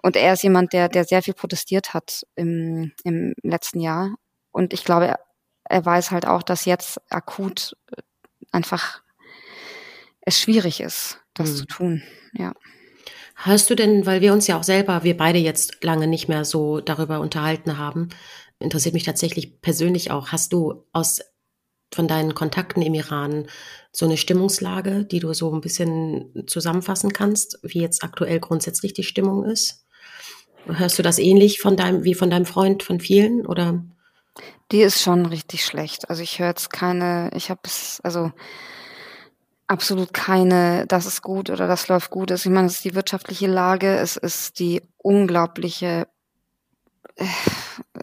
und 0.02 0.14
er 0.16 0.34
ist 0.34 0.42
jemand, 0.42 0.72
der, 0.72 0.88
der 0.88 1.04
sehr 1.04 1.22
viel 1.22 1.34
protestiert 1.34 1.94
hat 1.94 2.26
im, 2.34 2.92
im 3.02 3.34
letzten 3.42 3.80
Jahr. 3.80 4.16
Und 4.52 4.72
ich 4.72 4.84
glaube, 4.84 5.06
er, 5.06 5.20
er 5.64 5.84
weiß 5.84 6.10
halt 6.10 6.26
auch, 6.26 6.42
dass 6.42 6.64
jetzt 6.64 7.00
akut 7.10 7.76
einfach 8.52 9.02
es 10.20 10.40
schwierig 10.40 10.80
ist, 10.80 11.20
das 11.36 11.50
mhm. 11.50 11.56
zu 11.56 11.66
tun. 11.66 12.02
Ja. 12.32 12.52
Hast 13.36 13.68
du 13.68 13.74
denn, 13.74 14.06
weil 14.06 14.22
wir 14.22 14.32
uns 14.32 14.46
ja 14.46 14.58
auch 14.58 14.62
selber, 14.62 15.04
wir 15.04 15.16
beide 15.16 15.38
jetzt 15.38 15.84
lange 15.84 16.06
nicht 16.06 16.28
mehr 16.28 16.44
so 16.44 16.80
darüber 16.80 17.20
unterhalten 17.20 17.76
haben, 17.76 18.08
interessiert 18.58 18.94
mich 18.94 19.04
tatsächlich 19.04 19.60
persönlich 19.60 20.10
auch, 20.10 20.28
hast 20.28 20.52
du 20.52 20.86
aus 20.92 21.20
von 21.94 22.08
deinen 22.08 22.34
Kontakten 22.34 22.82
im 22.82 22.94
Iran 22.94 23.46
so 23.92 24.06
eine 24.06 24.16
Stimmungslage, 24.16 25.04
die 25.04 25.20
du 25.20 25.32
so 25.32 25.54
ein 25.54 25.60
bisschen 25.60 26.44
zusammenfassen 26.46 27.12
kannst, 27.12 27.58
wie 27.62 27.80
jetzt 27.80 28.02
aktuell 28.02 28.40
grundsätzlich 28.40 28.92
die 28.92 29.04
Stimmung 29.04 29.44
ist? 29.44 29.84
Hörst 30.66 30.98
du 30.98 31.02
das 31.02 31.18
ähnlich 31.18 31.60
von 31.60 31.76
deinem, 31.76 32.02
wie 32.02 32.14
von 32.14 32.28
deinem 32.28 32.44
Freund, 32.44 32.82
von 32.82 32.98
vielen 32.98 33.46
oder? 33.46 33.84
Die 34.72 34.82
ist 34.82 35.00
schon 35.00 35.26
richtig 35.26 35.64
schlecht. 35.64 36.10
Also 36.10 36.22
ich 36.22 36.38
höre 36.40 36.48
jetzt 36.48 36.72
keine, 36.72 37.30
ich 37.34 37.50
habe 37.50 37.60
es, 37.64 38.00
also 38.02 38.32
absolut 39.66 40.12
keine, 40.12 40.86
das 40.86 41.06
ist 41.06 41.22
gut 41.22 41.50
oder 41.50 41.66
das 41.66 41.88
läuft 41.88 42.10
gut. 42.10 42.30
Ich 42.30 42.46
meine, 42.46 42.66
es 42.66 42.76
ist 42.76 42.84
die 42.84 42.94
wirtschaftliche 42.94 43.46
Lage, 43.46 43.96
es 43.96 44.16
ist 44.16 44.58
die 44.58 44.82
unglaubliche 44.98 46.06
äh, 47.16 47.26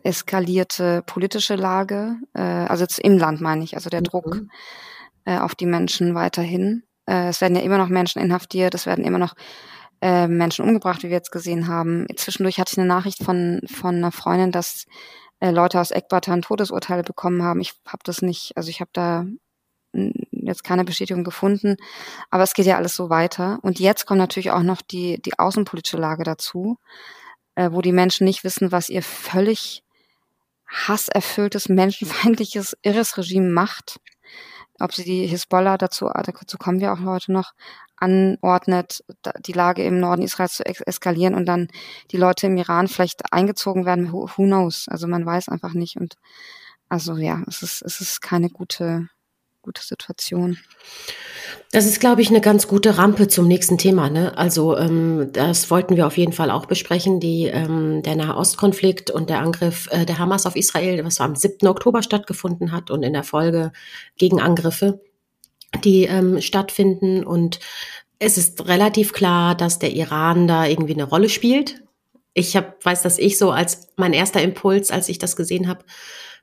eskalierte 0.04 1.04
politische 1.06 1.56
Lage, 1.56 2.16
äh, 2.34 2.42
also 2.42 2.84
jetzt 2.84 3.00
im 3.00 3.18
Land 3.18 3.42
meine 3.42 3.64
ich, 3.64 3.76
also 3.76 3.90
der 3.90 4.02
mhm. 4.02 4.06
Druck 4.06 4.42
äh, 5.26 5.38
auf 5.38 5.56
die 5.56 5.66
Menschen 5.66 6.16
weiterhin. 6.16 6.84
Äh, 7.06 7.30
es 7.30 7.42
werden 7.42 7.56
ja 7.56 7.62
immer 7.62 7.78
noch 7.78 7.90
Menschen 7.90 8.22
inhaftiert, 8.22 8.76
es 8.76 8.86
werden 8.86 9.06
immer 9.06 9.20
noch 9.20 9.34
äh, 10.02 10.28
Menschen 10.28 10.66
umgebracht, 10.66 11.04
wie 11.04 11.08
wir 11.08 11.18
jetzt 11.18 11.32
gesehen 11.32 11.68
haben. 11.68 12.08
Zwischendurch 12.18 12.60
hatte 12.60 12.74
ich 12.74 12.78
eine 12.78 12.88
Nachricht 12.88 13.24
von, 13.24 13.62
von 13.72 13.96
einer 13.96 14.12
Freundin, 14.12 14.52
dass 14.52 14.86
äh, 15.40 15.52
Leute 15.52 15.80
aus 15.80 15.92
Ekbatan 15.92 16.42
Todesurteile 16.42 17.04
bekommen 17.04 17.44
haben. 17.44 17.62
Ich 17.62 17.74
habe 17.88 18.04
das 18.04 18.22
nicht, 18.22 18.58
also 18.58 18.70
ich 18.70 18.82
habe 18.82 18.92
da 18.94 19.26
jetzt 20.32 20.64
keine 20.64 20.84
Bestätigung 20.84 21.24
gefunden, 21.24 21.78
aber 22.30 22.44
es 22.44 22.54
geht 22.54 22.66
ja 22.66 22.78
alles 22.78 22.96
so 22.96 23.10
weiter. 23.10 23.60
Und 23.62 23.80
jetzt 23.80 24.06
kommt 24.06 24.20
natürlich 24.20 24.52
auch 24.52 24.64
noch 24.64 24.82
die, 24.82 25.22
die 25.22 25.38
außenpolitische 25.38 25.98
Lage 25.98 26.24
dazu, 26.24 26.78
äh, 27.56 27.70
wo 27.72 27.82
die 27.82 27.92
Menschen 27.92 28.26
nicht 28.26 28.44
wissen, 28.44 28.72
was 28.72 28.90
ihr 28.90 29.04
völlig 29.04 29.84
hasserfülltes, 30.68 31.70
menschenfeindliches, 31.70 32.78
irres 32.82 33.18
Regime 33.18 33.50
macht. 33.50 34.00
Ob 34.80 34.94
sie 34.94 35.04
die 35.04 35.28
Hisbollah 35.28 35.78
dazu, 35.78 36.10
dazu 36.14 36.58
kommen 36.58 36.80
wir 36.80 36.92
auch 36.92 37.00
heute 37.02 37.32
noch, 37.32 37.54
anordnet, 38.04 39.04
die 39.46 39.54
Lage 39.54 39.84
im 39.86 40.00
Norden 40.00 40.24
Israels 40.24 40.56
zu 40.56 40.66
eskalieren 40.66 41.36
und 41.36 41.46
dann 41.46 41.70
die 42.12 42.18
Leute 42.18 42.48
im 42.48 42.58
Iran 42.58 42.90
vielleicht 42.90 43.32
eingezogen 43.32 43.86
werden. 43.86 44.12
Who, 44.12 44.30
who 44.36 44.44
knows? 44.44 44.88
Also 44.90 45.08
man 45.08 45.26
weiß 45.26 45.48
einfach 45.48 45.74
nicht. 45.74 45.96
Und 45.96 46.16
also 46.90 47.16
ja, 47.16 47.42
es 47.48 47.64
ist, 47.64 47.82
es 47.82 48.02
ist 48.02 48.22
keine 48.22 48.50
gute, 48.50 49.08
gute 49.64 49.82
Situation. 49.82 50.58
Das 51.72 51.86
ist, 51.86 52.00
glaube 52.00 52.22
ich, 52.22 52.30
eine 52.30 52.42
ganz 52.42 52.68
gute 52.68 52.98
Rampe 52.98 53.28
zum 53.28 53.48
nächsten 53.48 53.80
Thema. 53.80 54.10
Ne? 54.10 54.38
Also 54.38 54.78
ähm, 54.78 55.30
das 55.32 55.72
wollten 55.72 55.96
wir 55.96 56.06
auf 56.06 56.18
jeden 56.18 56.34
Fall 56.34 56.52
auch 56.52 56.68
besprechen, 56.68 57.20
die, 57.20 57.46
ähm, 57.46 58.04
der 58.04 58.16
Nahostkonflikt 58.16 59.10
und 59.10 59.30
der 59.30 59.40
Angriff 59.40 59.88
äh, 59.92 60.06
der 60.06 60.20
Hamas 60.20 60.46
auf 60.46 60.56
Israel, 60.56 61.04
was 61.04 61.20
am 61.20 61.36
7. 61.36 61.68
Oktober 61.68 62.04
stattgefunden 62.04 62.72
hat 62.72 62.92
und 62.92 63.02
in 63.02 63.14
der 63.14 63.24
Folge 63.24 63.72
Gegenangriffe, 64.18 65.02
die 65.84 66.04
ähm, 66.04 66.42
stattfinden. 66.42 67.24
Und 67.24 67.60
es 68.20 68.38
ist 68.38 68.68
relativ 68.68 69.14
klar, 69.14 69.56
dass 69.56 69.80
der 69.80 69.94
Iran 69.94 70.48
da 70.48 70.66
irgendwie 70.66 70.94
eine 70.94 71.06
Rolle 71.06 71.30
spielt. 71.30 71.82
Ich 72.34 72.56
hab, 72.58 72.84
weiß, 72.86 73.02
dass 73.02 73.18
ich 73.18 73.38
so 73.38 73.52
als 73.52 73.88
mein 73.96 74.14
erster 74.14 74.42
Impuls, 74.42 74.92
als 74.92 75.10
ich 75.10 75.18
das 75.18 75.36
gesehen 75.36 75.68
habe 75.68 75.86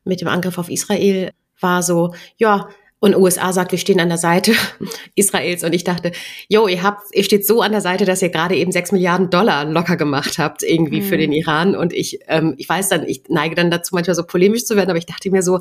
mit 0.04 0.20
dem 0.20 0.28
Angriff 0.28 0.56
auf 0.56 0.70
Israel, 0.70 1.30
war 1.60 1.82
so, 1.82 2.14
ja, 2.36 2.68
Und 3.02 3.16
USA 3.16 3.52
sagt, 3.54 3.72
wir 3.72 3.78
stehen 3.78 3.98
an 3.98 4.10
der 4.10 4.18
Seite 4.18 4.52
Israels. 5.14 5.64
Und 5.64 5.72
ich 5.72 5.84
dachte, 5.84 6.12
yo, 6.48 6.68
ihr 6.68 6.82
habt, 6.82 7.06
ihr 7.12 7.24
steht 7.24 7.46
so 7.46 7.62
an 7.62 7.72
der 7.72 7.80
Seite, 7.80 8.04
dass 8.04 8.20
ihr 8.20 8.28
gerade 8.28 8.54
eben 8.54 8.72
sechs 8.72 8.92
Milliarden 8.92 9.30
Dollar 9.30 9.64
locker 9.64 9.96
gemacht 9.96 10.38
habt, 10.38 10.62
irgendwie 10.62 11.00
mhm. 11.00 11.04
für 11.04 11.16
den 11.16 11.32
Iran. 11.32 11.74
Und 11.74 11.94
ich, 11.94 12.20
ähm, 12.28 12.54
ich 12.58 12.68
weiß 12.68 12.90
dann, 12.90 13.06
ich 13.06 13.22
neige 13.28 13.54
dann 13.54 13.70
dazu, 13.70 13.94
manchmal 13.94 14.14
so 14.14 14.24
polemisch 14.24 14.66
zu 14.66 14.76
werden, 14.76 14.90
aber 14.90 14.98
ich 14.98 15.06
dachte 15.06 15.30
mir 15.30 15.42
so, 15.42 15.60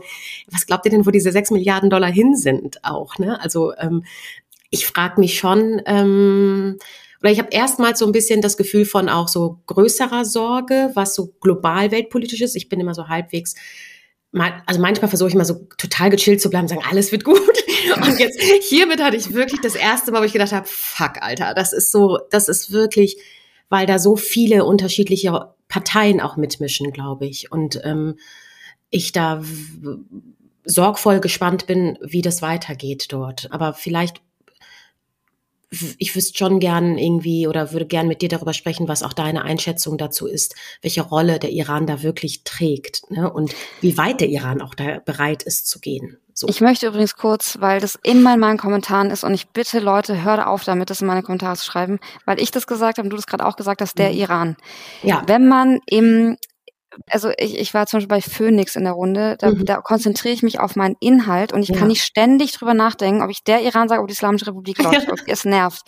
was 0.51 0.67
glaubt 0.67 0.86
ihr 0.86 0.91
denn, 0.91 1.05
wo 1.05 1.12
diese 1.12 1.31
sechs 1.31 1.50
Milliarden 1.50 1.89
Dollar 1.89 2.12
hin 2.12 2.36
sind 2.36 2.84
auch? 2.84 3.17
Ne? 3.17 3.41
Also 3.41 3.74
ähm, 3.77 4.03
ich 4.69 4.86
frage 4.86 5.19
mich 5.22 5.39
schon, 5.39 5.81
ähm, 5.86 6.77
oder 7.22 7.31
ich 7.31 7.39
habe 7.39 7.50
erstmals 7.51 8.00
so 8.00 8.05
ein 8.05 8.12
bisschen 8.12 8.41
das 8.41 8.58
Gefühl 8.58 8.86
von 8.86 9.10
auch 9.10 9.27
so 9.27 9.60
größerer 9.67 10.25
Sorge, 10.25 10.91
was 10.93 11.15
so 11.15 11.34
global 11.39 11.91
weltpolitisch 11.91 12.41
ist. 12.41 12.55
Ich 12.55 12.69
bin 12.69 12.79
immer 12.79 12.93
so 12.93 13.08
halbwegs 13.08 13.55
also 14.33 14.79
manchmal 14.79 15.09
versuche 15.09 15.29
ich 15.29 15.36
mal 15.36 15.45
so 15.45 15.67
total 15.77 16.09
gechillt 16.09 16.41
zu 16.41 16.50
bleiben, 16.50 16.67
sagen, 16.67 16.83
alles 16.88 17.12
wird 17.12 17.24
gut. 17.24 17.39
Und 17.95 18.19
jetzt 18.19 18.39
hiermit 18.69 19.01
hatte 19.01 19.17
ich 19.17 19.33
wirklich 19.33 19.62
das 19.62 19.75
erste 19.75 20.12
Mal, 20.12 20.21
wo 20.21 20.25
ich 20.25 20.33
gedacht 20.33 20.51
habe, 20.51 20.67
fuck, 20.67 21.21
Alter, 21.21 21.53
das 21.55 21.74
ist 21.74 21.91
so, 21.91 22.19
das 22.29 22.48
ist 22.48 22.71
wirklich, 22.71 23.17
weil 23.69 23.88
da 23.88 23.98
so 23.98 24.15
viele 24.15 24.65
unterschiedliche 24.65 25.53
Parteien 25.67 26.21
auch 26.21 26.38
mitmischen, 26.38 26.91
glaube 26.91 27.25
ich. 27.25 27.51
Und 27.51 27.81
ähm, 27.83 28.17
ich 28.91 29.12
da 29.12 29.41
sorgvoll 30.63 31.19
gespannt 31.19 31.67
bin, 31.67 31.98
wie 32.01 32.21
das 32.21 32.41
weitergeht 32.41 33.07
dort. 33.09 33.51
Aber 33.51 33.74
vielleicht 33.74 34.21
ich 35.97 36.15
wüsste 36.15 36.38
schon 36.38 36.59
gern 36.59 36.97
irgendwie 36.97 37.47
oder 37.47 37.71
würde 37.71 37.85
gern 37.85 38.07
mit 38.07 38.21
dir 38.21 38.29
darüber 38.29 38.53
sprechen, 38.53 38.88
was 38.88 39.03
auch 39.03 39.13
deine 39.13 39.43
Einschätzung 39.43 39.97
dazu 39.97 40.25
ist, 40.27 40.55
welche 40.81 41.01
Rolle 41.01 41.39
der 41.39 41.51
Iran 41.51 41.85
da 41.85 42.01
wirklich 42.01 42.43
trägt 42.43 43.09
ne? 43.11 43.31
und 43.31 43.53
wie 43.81 43.97
weit 43.97 44.21
der 44.21 44.29
Iran 44.29 44.61
auch 44.61 44.73
da 44.73 44.99
bereit 44.99 45.43
ist 45.43 45.67
zu 45.67 45.79
gehen. 45.79 46.17
So. 46.33 46.47
Ich 46.47 46.61
möchte 46.61 46.88
übrigens 46.88 47.17
kurz, 47.17 47.57
weil 47.59 47.81
das 47.81 47.99
immer 48.01 48.33
in 48.33 48.39
meinen 48.39 48.57
Kommentaren 48.57 49.11
ist 49.11 49.25
und 49.25 49.33
ich 49.33 49.49
bitte 49.49 49.79
Leute, 49.79 50.23
hör 50.23 50.47
auf 50.47 50.63
damit, 50.63 50.89
das 50.89 51.01
in 51.01 51.07
meine 51.07 51.21
Kommentare 51.21 51.57
zu 51.57 51.65
schreiben, 51.65 51.99
weil 52.25 52.41
ich 52.41 52.49
das 52.49 52.65
gesagt 52.65 52.97
habe 52.97 53.05
und 53.05 53.09
du 53.09 53.17
das 53.17 53.27
gerade 53.27 53.45
auch 53.45 53.57
gesagt 53.57 53.81
hast, 53.81 53.97
der 53.99 54.11
mhm. 54.11 54.17
Iran. 54.17 54.57
Ja. 55.03 55.21
Wenn 55.27 55.49
man 55.49 55.79
im 55.85 56.38
also 57.10 57.31
ich, 57.38 57.58
ich 57.58 57.74
war 57.74 57.86
zum 57.86 57.98
Beispiel 57.98 58.08
bei 58.08 58.22
Phoenix 58.22 58.75
in 58.75 58.84
der 58.84 58.93
Runde, 58.93 59.38
da, 59.39 59.51
mhm. 59.51 59.65
da 59.65 59.81
konzentriere 59.81 60.34
ich 60.34 60.43
mich 60.43 60.60
auf 60.60 60.75
meinen 60.75 60.96
Inhalt 61.00 61.53
und 61.53 61.62
ich 61.62 61.69
ja. 61.69 61.77
kann 61.77 61.88
nicht 61.88 62.03
ständig 62.03 62.51
drüber 62.53 62.74
nachdenken, 62.74 63.22
ob 63.22 63.29
ich 63.29 63.43
der 63.43 63.62
Iran 63.62 63.88
sage, 63.89 64.01
ob 64.01 64.08
die 64.08 64.13
Islamische 64.13 64.48
Republik 64.48 64.77
läuft. 64.84 65.08
Ja. 65.08 65.13
Es 65.27 65.46
nervt. 65.46 65.81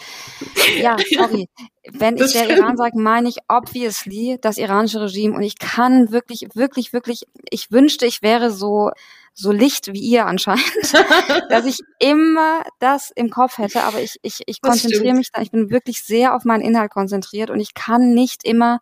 Ja, 0.79 0.97
sorry. 1.13 1.47
Wenn 1.91 2.15
das 2.15 2.27
ich 2.27 2.33
der 2.33 2.45
stimmt. 2.45 2.59
Iran 2.59 2.77
sage, 2.77 2.99
meine 2.99 3.29
ich 3.29 3.37
obviously 3.47 4.37
das 4.41 4.57
iranische 4.57 5.01
Regime 5.01 5.35
und 5.35 5.41
ich 5.41 5.57
kann 5.57 6.11
wirklich, 6.11 6.47
wirklich, 6.53 6.93
wirklich, 6.93 7.23
ich 7.49 7.71
wünschte, 7.71 8.05
ich 8.05 8.21
wäre 8.21 8.51
so 8.51 8.91
so 9.33 9.51
Licht 9.53 9.93
wie 9.93 9.99
ihr 9.99 10.25
anscheinend, 10.25 10.63
dass 11.49 11.65
ich 11.65 11.79
immer 11.99 12.63
das 12.79 13.11
im 13.15 13.29
Kopf 13.29 13.57
hätte, 13.59 13.83
aber 13.83 14.01
ich, 14.01 14.17
ich, 14.23 14.41
ich 14.45 14.61
konzentriere 14.61 15.15
mich 15.15 15.31
da, 15.31 15.41
ich 15.41 15.51
bin 15.51 15.69
wirklich 15.69 16.03
sehr 16.03 16.35
auf 16.35 16.43
meinen 16.43 16.61
Inhalt 16.61 16.91
konzentriert 16.91 17.49
und 17.49 17.61
ich 17.61 17.73
kann 17.73 18.13
nicht 18.13 18.43
immer 18.43 18.79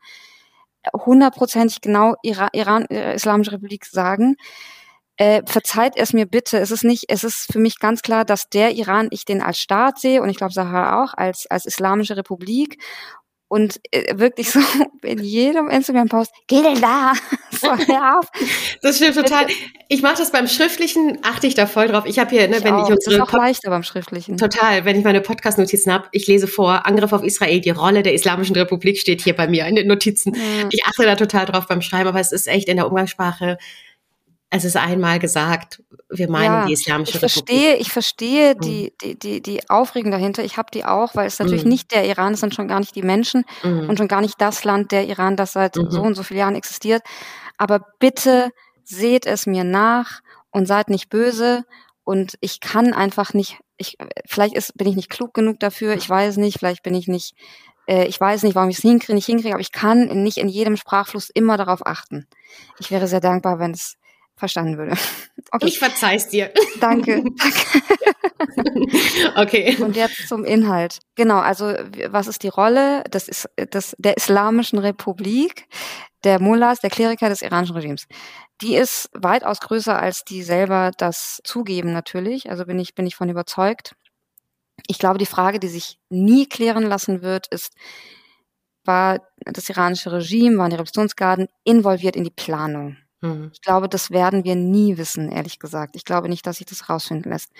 hundertprozentig 0.93 1.81
genau 1.81 2.15
Iran, 2.23 2.49
Iran 2.53 2.85
äh, 2.85 3.15
Islamische 3.15 3.53
Republik 3.53 3.85
sagen. 3.85 4.35
Äh, 5.17 5.43
verzeiht 5.45 5.97
es 5.97 6.13
mir 6.13 6.25
bitte. 6.25 6.59
Es 6.59 6.71
ist 6.71 6.85
nicht, 6.85 7.05
es 7.09 7.25
ist 7.25 7.51
für 7.51 7.59
mich 7.59 7.79
ganz 7.79 8.01
klar, 8.01 8.23
dass 8.23 8.47
der 8.49 8.71
Iran, 8.75 9.09
ich 9.11 9.25
den 9.25 9.41
als 9.41 9.59
Staat 9.59 9.99
sehe 9.99 10.21
und 10.21 10.29
ich 10.29 10.37
glaube 10.37 10.53
Sahara 10.53 11.03
auch 11.03 11.13
als 11.13 11.45
als 11.47 11.65
Islamische 11.65 12.15
Republik 12.15 12.81
und 13.49 13.81
äh, 13.91 14.17
wirklich 14.17 14.51
so 14.51 14.59
in 15.01 15.21
jedem 15.21 15.69
Instagram-Post, 15.69 16.31
geh 16.47 16.61
denn 16.61 16.79
da? 16.79 17.13
so, 17.51 17.67
hör 17.67 18.19
auf. 18.19 18.27
Das 18.81 18.97
stimmt 18.97 19.15
total. 19.15 19.47
Ich 19.89 20.01
mache 20.01 20.17
das 20.19 20.31
beim 20.31 20.47
Schriftlichen, 20.47 21.17
achte 21.23 21.47
ich 21.47 21.55
da 21.55 21.65
voll 21.65 21.87
drauf. 21.87 22.05
Ich 22.05 22.19
habe 22.19 22.29
hier, 22.29 22.47
ne, 22.47 22.57
ich 22.57 22.63
wenn 22.63 22.75
auch. 22.75 22.87
ich 22.87 22.95
unsere 22.95 23.17
das 23.17 23.27
ist 23.27 23.33
auch 23.33 23.37
leichter 23.37 23.69
beim 23.71 23.83
Schriftlichen. 23.83 24.37
Total, 24.37 24.85
wenn 24.85 24.97
ich 24.97 25.03
meine 25.03 25.19
Podcast-Notizen 25.19 25.91
habe, 25.91 26.07
ich 26.11 26.27
lese 26.27 26.47
vor, 26.47 26.85
Angriff 26.85 27.11
auf 27.11 27.23
Israel, 27.23 27.59
die 27.59 27.71
Rolle 27.71 28.03
der 28.03 28.13
Islamischen 28.13 28.55
Republik 28.55 28.99
steht 28.99 29.21
hier 29.21 29.35
bei 29.35 29.47
mir 29.47 29.65
in 29.65 29.75
den 29.75 29.87
Notizen. 29.87 30.35
Ja. 30.35 30.69
Ich 30.69 30.85
achte 30.85 31.03
da 31.03 31.15
total 31.15 31.45
drauf 31.47 31.67
beim 31.67 31.81
Schreiben, 31.81 32.07
aber 32.07 32.19
es 32.19 32.31
ist 32.31 32.47
echt 32.47 32.69
in 32.69 32.77
der 32.77 32.87
Umgangssprache 32.87 33.57
es 34.51 34.65
ist 34.65 34.75
einmal 34.75 35.19
gesagt, 35.19 35.83
wir 36.09 36.29
meinen 36.29 36.45
ja, 36.45 36.65
die 36.65 36.73
Islamische 36.73 37.13
ich 37.13 37.19
verstehe, 37.19 37.75
Ich 37.77 37.91
verstehe 37.91 38.55
mhm. 38.55 38.59
die, 38.61 38.93
die, 39.01 39.19
die, 39.19 39.41
die 39.41 39.69
Aufregung 39.69 40.11
dahinter. 40.11 40.43
Ich 40.43 40.57
habe 40.57 40.71
die 40.73 40.85
auch, 40.85 41.13
weil 41.13 41.27
es 41.27 41.37
natürlich 41.37 41.65
mhm. 41.65 41.69
nicht 41.69 41.91
der 41.91 42.05
Iran 42.05 42.33
ist 42.33 42.43
und 42.43 42.55
schon 42.55 42.67
gar 42.67 42.79
nicht 42.79 42.95
die 42.95 43.03
Menschen 43.03 43.45
mhm. 43.63 43.89
und 43.89 43.97
schon 43.97 44.07
gar 44.07 44.21
nicht 44.21 44.41
das 44.41 44.63
Land, 44.63 44.91
der 44.91 45.07
Iran, 45.07 45.35
das 45.35 45.53
seit 45.53 45.75
mhm. 45.75 45.91
so 45.91 46.01
und 46.01 46.15
so 46.15 46.23
vielen 46.23 46.39
Jahren 46.39 46.55
existiert. 46.55 47.03
Aber 47.57 47.85
bitte 47.99 48.49
seht 48.83 49.27
es 49.27 49.45
mir 49.45 49.63
nach 49.63 50.21
und 50.49 50.67
seid 50.67 50.89
nicht 50.89 51.09
böse. 51.09 51.63
Und 52.03 52.37
ich 52.41 52.59
kann 52.59 52.93
einfach 52.93 53.35
nicht, 53.35 53.59
ich, 53.77 53.97
vielleicht 54.25 54.55
ist, 54.55 54.75
bin 54.75 54.87
ich 54.87 54.95
nicht 54.95 55.11
klug 55.11 55.35
genug 55.35 55.59
dafür, 55.59 55.93
ich 55.93 56.09
weiß 56.09 56.37
nicht, 56.37 56.57
vielleicht 56.57 56.81
bin 56.81 56.95
ich 56.95 57.07
nicht, 57.07 57.35
äh, 57.85 58.07
ich 58.07 58.19
weiß 58.19 58.41
nicht, 58.41 58.55
warum 58.55 58.69
ich 58.69 58.77
es 58.77 58.81
hinkriege, 58.81 59.13
nicht 59.13 59.27
hinkriege, 59.27 59.53
aber 59.53 59.61
ich 59.61 59.71
kann 59.71 60.23
nicht 60.23 60.37
in 60.37 60.49
jedem 60.49 60.75
Sprachfluss 60.75 61.29
immer 61.29 61.55
darauf 61.55 61.85
achten. 61.85 62.25
Ich 62.79 62.89
wäre 62.89 63.07
sehr 63.07 63.19
dankbar, 63.19 63.59
wenn 63.59 63.71
es 63.71 63.98
verstanden 64.39 64.77
würde. 64.77 64.95
Okay. 65.51 65.65
Ich 65.65 65.79
verzeih's 65.79 66.27
dir. 66.27 66.51
Danke. 66.79 67.23
danke. 67.23 68.85
okay. 69.35 69.75
Und 69.81 69.95
jetzt 69.95 70.27
zum 70.27 70.45
Inhalt. 70.45 70.99
Genau, 71.15 71.39
also 71.39 71.73
was 72.09 72.27
ist 72.27 72.43
die 72.43 72.49
Rolle 72.49 73.03
des, 73.05 73.49
des, 73.73 73.95
der 73.97 74.15
Islamischen 74.15 74.77
Republik, 74.77 75.65
der 76.23 76.39
Mullahs, 76.39 76.81
der 76.81 76.91
Kleriker 76.91 77.29
des 77.29 77.41
iranischen 77.41 77.75
Regimes? 77.75 78.05
Die 78.61 78.75
ist 78.75 79.09
weitaus 79.13 79.59
größer, 79.59 79.97
als 79.97 80.23
die 80.23 80.43
selber 80.43 80.91
das 80.99 81.41
zugeben 81.43 81.93
natürlich. 81.93 82.51
Also 82.51 82.65
bin 82.65 82.77
ich, 82.77 82.93
bin 82.93 83.07
ich 83.07 83.15
von 83.15 83.29
überzeugt. 83.29 83.95
Ich 84.85 84.99
glaube, 84.99 85.17
die 85.17 85.25
Frage, 85.25 85.59
die 85.59 85.67
sich 85.67 85.97
nie 86.09 86.47
klären 86.47 86.83
lassen 86.83 87.23
wird, 87.23 87.47
ist, 87.47 87.73
war 88.85 89.19
das 89.45 89.69
iranische 89.69 90.11
Regime, 90.11 90.57
waren 90.57 90.69
die 90.69 90.75
Revolutionsgarden 90.75 91.47
involviert 91.63 92.15
in 92.15 92.23
die 92.23 92.29
Planung? 92.29 92.97
Mhm. 93.21 93.49
Ich 93.53 93.61
glaube, 93.61 93.89
das 93.89 94.11
werden 94.11 94.43
wir 94.43 94.55
nie 94.55 94.97
wissen, 94.97 95.29
ehrlich 95.29 95.59
gesagt. 95.59 95.95
Ich 95.95 96.05
glaube 96.05 96.29
nicht, 96.29 96.45
dass 96.45 96.57
sich 96.57 96.65
das 96.67 96.89
rausfinden 96.89 97.31
lässt. 97.31 97.51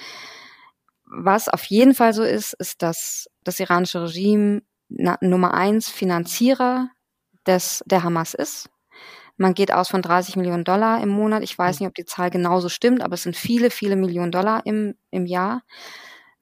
Was 1.05 1.49
auf 1.49 1.63
jeden 1.65 1.95
Fall 1.95 2.13
so 2.13 2.23
ist, 2.23 2.53
ist, 2.53 2.81
dass 2.81 3.27
das 3.43 3.59
iranische 3.59 4.03
Regime 4.03 4.61
Nummer 4.89 5.53
eins 5.53 5.89
Finanzierer 5.89 6.89
des, 7.45 7.83
der 7.85 8.03
Hamas 8.03 8.33
ist. 8.33 8.69
Man 9.37 9.53
geht 9.53 9.71
aus 9.71 9.87
von 9.87 10.01
30 10.01 10.35
Millionen 10.35 10.65
Dollar 10.65 11.01
im 11.01 11.09
Monat. 11.09 11.43
Ich 11.43 11.57
weiß 11.57 11.79
mhm. 11.79 11.85
nicht, 11.85 11.89
ob 11.89 11.95
die 11.95 12.05
Zahl 12.05 12.29
genauso 12.29 12.69
stimmt, 12.69 13.01
aber 13.01 13.13
es 13.13 13.23
sind 13.23 13.37
viele, 13.37 13.71
viele 13.71 13.95
Millionen 13.95 14.31
Dollar 14.31 14.65
im, 14.65 14.95
im 15.11 15.25
Jahr 15.25 15.63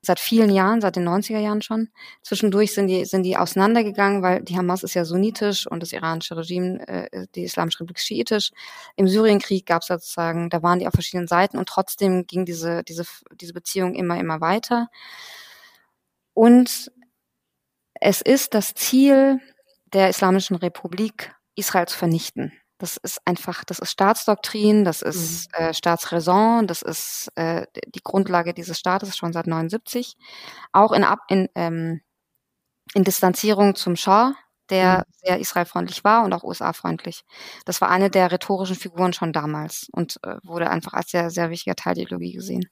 seit 0.08 0.20
vielen 0.20 0.50
Jahren, 0.50 0.82
seit 0.82 0.96
den 0.96 1.08
90er 1.08 1.38
Jahren 1.38 1.62
schon. 1.62 1.90
Zwischendurch 2.24 2.74
sind 2.74 2.88
die, 2.88 3.06
sind 3.06 3.24
die 3.24 3.38
auseinandergegangen, 3.38 4.24
weil 4.24 4.42
die 4.42 4.58
Hamas 4.58 4.84
ist 4.84 4.96
ja 4.96 5.06
sunnitisch 5.06 5.68
und 5.68 5.84
das 5.84 5.92
iranische 5.92 6.36
Regime, 6.36 6.88
äh, 6.88 7.28
die 7.36 7.44
Islamische 7.44 7.82
Republik 7.82 8.00
schiitisch. 8.00 8.52
Im 8.96 9.08
Syrienkrieg 9.08 9.66
gab 9.66 9.84
es 9.84 9.90
sozusagen, 9.90 10.50
da 10.50 10.64
waren 10.64 10.80
die 10.80 10.88
auf 10.88 10.94
verschiedenen 10.94 11.28
Seiten 11.28 11.58
und 11.58 11.70
trotzdem 11.70 12.26
ging 12.26 12.46
diese, 12.46 12.84
diese, 12.84 13.04
diese 13.40 13.54
Beziehung 13.54 13.94
immer, 13.94 14.20
immer 14.20 14.42
weiter. 14.42 14.90
Und 16.34 16.92
es 17.96 18.22
ist 18.22 18.54
das 18.54 18.74
Ziel 18.74 19.40
der 19.94 20.10
Islamischen 20.10 20.56
Republik, 20.56 21.34
Israel 21.56 21.88
zu 21.88 21.98
vernichten. 21.98 22.54
Das 22.78 22.98
ist 22.98 23.20
einfach, 23.26 23.64
das 23.64 23.80
ist 23.80 23.92
Staatsdoktrin, 23.92 24.86
das 24.86 25.02
ist 25.02 25.50
mhm. 25.52 25.66
äh, 25.66 25.74
Staatsräson, 25.74 26.68
das 26.68 26.82
ist 26.82 27.30
äh, 27.36 27.66
die 27.88 28.02
Grundlage 28.04 28.54
dieses 28.54 28.78
Staates 28.78 29.18
schon 29.18 29.34
seit 29.34 29.48
79. 29.48 30.16
Auch 30.74 30.92
in, 30.92 31.04
Ab 31.04 31.20
in, 31.30 31.50
ähm, 31.56 32.02
in 32.94 33.04
Distanzierung 33.04 33.76
zum 33.76 33.96
Schah, 33.96 34.34
der 34.70 35.00
mhm. 35.00 35.04
sehr 35.24 35.40
israelfreundlich 35.40 36.04
war 36.04 36.24
und 36.24 36.34
auch 36.34 36.44
USA-freundlich. 36.44 37.24
Das 37.66 37.82
war 37.82 37.90
eine 37.90 38.10
der 38.10 38.32
rhetorischen 38.32 38.76
Figuren 38.76 39.14
schon 39.14 39.34
damals 39.34 39.88
und 39.92 40.18
äh, 40.24 40.38
wurde 40.44 40.70
einfach 40.70 40.94
als 40.94 41.10
sehr, 41.10 41.30
sehr 41.30 41.50
wichtiger 41.50 41.76
Teil 41.76 41.96
der 41.96 42.04
Ideologie 42.04 42.34
gesehen 42.34 42.70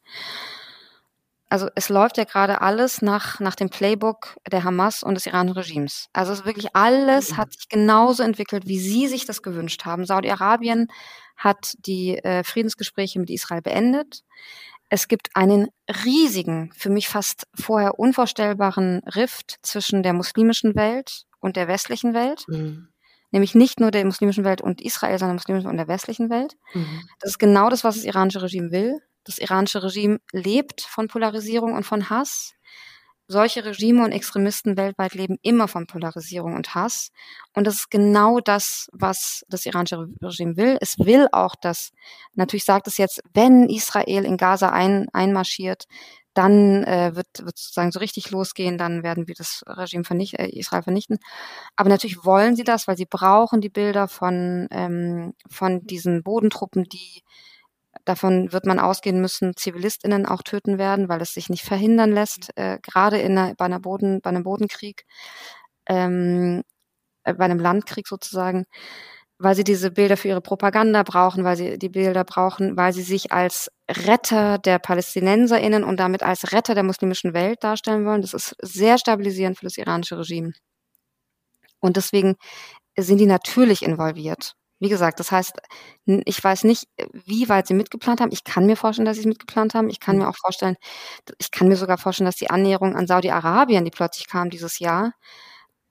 also 1.50 1.70
es 1.76 1.90
läuft 1.90 2.18
ja 2.18 2.24
gerade 2.24 2.62
alles 2.62 3.02
nach, 3.02 3.40
nach 3.40 3.56
dem 3.56 3.70
Playbook 3.70 4.36
der 4.52 4.64
Hamas 4.64 5.04
und 5.04 5.16
des 5.16 5.28
iranischen 5.28 5.58
Regimes. 5.58 6.08
Also 6.12 6.34
es 6.34 6.46
wirklich 6.46 6.76
alles 6.76 7.38
hat 7.38 7.54
sich 7.54 7.70
genauso 7.70 8.24
entwickelt, 8.24 8.68
wie 8.68 8.80
sie 8.80 9.08
sich 9.08 9.26
das 9.26 9.44
gewünscht 9.44 9.86
haben. 9.86 10.06
Saudi-Arabien 10.06 10.88
hat 11.38 11.74
die 11.80 12.18
äh, 12.18 12.44
Friedensgespräche 12.44 13.20
mit 13.20 13.30
Israel 13.30 13.62
beendet. 13.62 14.24
Es 14.90 15.08
gibt 15.08 15.30
einen 15.36 15.68
riesigen, 16.04 16.72
für 16.76 16.90
mich 16.90 17.08
fast 17.08 17.48
vorher 17.54 18.00
unvorstellbaren 18.00 19.02
Rift 19.16 19.58
zwischen 19.62 20.04
der 20.04 20.14
muslimischen 20.14 20.76
Welt 20.76 21.26
und 21.40 21.56
der 21.56 21.68
westlichen 21.68 22.14
Welt. 22.14 22.46
Mhm. 22.48 22.90
Nämlich 23.32 23.54
nicht 23.56 23.80
nur 23.80 23.92
der 23.92 24.06
muslimischen 24.06 24.46
Welt 24.46 24.62
und 24.62 24.82
Israel, 24.82 25.20
sondern 25.20 25.38
der 25.38 25.42
muslimischen 25.42 25.70
und 25.70 25.78
der 25.78 25.88
westlichen 25.88 26.30
Welt. 26.30 26.56
Mhm. 26.74 27.08
Das 27.20 27.32
ist 27.32 27.40
genau 27.40 27.70
das, 27.70 27.84
was 27.84 27.96
das 27.96 28.06
iranische 28.06 28.42
Regime 28.42 28.72
will. 28.72 29.02
Das 29.26 29.38
iranische 29.40 29.84
Regime 29.84 30.20
lebt 30.32 30.82
von 30.82 31.08
Polarisierung 31.10 31.74
und 31.74 31.84
von 31.86 32.10
Hass. 32.10 32.54
solche 33.28 33.66
Regime 33.66 34.04
und 34.04 34.12
Extremisten 34.12 34.78
weltweit 34.78 35.16
leben 35.16 35.38
immer 35.42 35.68
von 35.68 35.88
Polarisierung 35.88 36.56
und 36.56 36.76
Hass. 36.76 37.10
Und 37.56 37.66
das 37.66 37.76
ist 37.76 37.92
genau 37.92 38.40
das, 38.40 38.88
was 38.94 39.44
das 39.50 39.66
iranische 39.66 40.08
Regime 40.22 40.58
will. 40.58 40.78
Es 40.80 41.00
will 41.00 41.28
auch, 41.32 41.56
dass, 41.56 41.92
natürlich 42.36 42.66
sagt 42.66 42.88
es 42.88 42.98
jetzt, 42.98 43.22
wenn 43.34 43.68
Israel 43.70 44.26
in 44.26 44.38
Gaza 44.38 44.70
ein, 44.70 45.08
einmarschiert, 45.14 45.86
dann 46.36 46.84
äh, 46.84 47.16
wird, 47.16 47.28
wird 47.46 47.58
sozusagen 47.58 47.92
so 47.92 48.00
richtig 48.00 48.30
losgehen, 48.30 48.78
dann 48.78 49.04
werden 49.04 49.28
wir 49.28 49.36
das 49.36 49.64
Regime 49.68 50.04
vernichten, 50.04 50.40
äh, 50.40 50.50
Israel 50.50 50.84
vernichten. 50.84 51.18
Aber 51.78 51.90
natürlich 51.90 52.26
wollen 52.26 52.56
sie 52.56 52.66
das, 52.66 52.88
weil 52.88 52.98
sie 52.98 53.06
brauchen 53.06 53.62
die 53.62 53.70
Bilder 53.70 54.08
von, 54.08 54.68
ähm, 54.72 55.34
von 55.50 55.82
diesen 55.88 56.24
Bodentruppen, 56.24 56.84
die 56.84 57.24
Davon 58.04 58.52
wird 58.52 58.66
man 58.66 58.80
ausgehen 58.80 59.22
müssen, 59.22 59.56
ZivilistInnen 59.56 60.26
auch 60.26 60.44
töten 60.44 60.78
werden, 60.78 61.10
weil 61.10 61.22
es 61.22 61.34
sich 61.34 61.50
nicht 61.50 61.64
verhindern 61.64 62.12
lässt, 62.12 62.50
äh, 62.58 62.80
gerade 62.82 63.20
in 63.20 63.38
einer, 63.38 63.56
bei, 63.56 63.66
einer 63.66 63.80
Boden, 63.80 64.22
bei 64.22 64.30
einem 64.30 64.44
Bodenkrieg, 64.44 65.06
ähm, 65.88 66.64
äh, 67.24 67.34
bei 67.34 67.46
einem 67.46 67.60
Landkrieg 67.60 68.08
sozusagen, 68.08 68.66
weil 69.38 69.56
sie 69.56 69.64
diese 69.64 69.92
Bilder 69.92 70.18
für 70.18 70.30
ihre 70.30 70.42
Propaganda 70.42 71.04
brauchen, 71.04 71.44
weil 71.44 71.58
sie 71.58 71.78
die 71.78 71.90
Bilder 71.90 72.24
brauchen, 72.24 72.78
weil 72.78 72.94
sie 72.94 73.04
sich 73.04 73.32
als 73.32 73.70
Retter 73.90 74.58
der 74.60 74.80
PalästinenserInnen 74.80 75.84
und 75.84 76.00
damit 76.00 76.24
als 76.24 76.54
Retter 76.54 76.76
der 76.76 76.84
muslimischen 76.84 77.34
Welt 77.34 77.64
darstellen 77.64 78.06
wollen. 78.06 78.22
Das 78.22 78.34
ist 78.34 78.56
sehr 78.62 78.98
stabilisierend 78.98 79.58
für 79.60 79.66
das 79.66 79.78
iranische 79.78 80.18
Regime. 80.18 80.54
Und 81.80 81.98
deswegen 81.98 82.36
sind 82.98 83.20
die 83.20 83.26
natürlich 83.26 83.84
involviert. 83.84 84.56
Wie 84.80 84.90
gesagt, 84.90 85.20
das 85.20 85.32
heißt, 85.32 85.54
ich 86.06 86.44
weiß 86.44 86.66
nicht, 86.66 86.88
wie 87.14 87.48
weit 87.48 87.68
sie 87.68 87.74
mitgeplant 87.74 88.20
haben. 88.20 88.32
Ich 88.34 88.44
kann 88.44 88.66
mir 88.66 88.76
vorstellen, 88.76 89.06
dass 89.06 89.16
sie 89.16 89.22
es 89.22 89.28
mitgeplant 89.28 89.74
haben. 89.74 89.90
Ich 89.90 90.00
kann 90.00 90.18
mir 90.18 90.24
mhm. 90.24 90.30
auch 90.30 90.38
vorstellen, 90.38 90.76
ich 91.38 91.52
kann 91.52 91.70
mir 91.70 91.78
sogar 91.78 91.98
vorstellen, 91.98 92.26
dass 92.26 92.36
die 92.36 92.50
Annäherung 92.50 92.96
an 92.96 93.08
Saudi-Arabien, 93.08 93.86
die 93.86 93.92
plötzlich 93.92 94.28
kam 94.28 94.50
dieses 94.50 94.80
Jahr, 94.80 95.14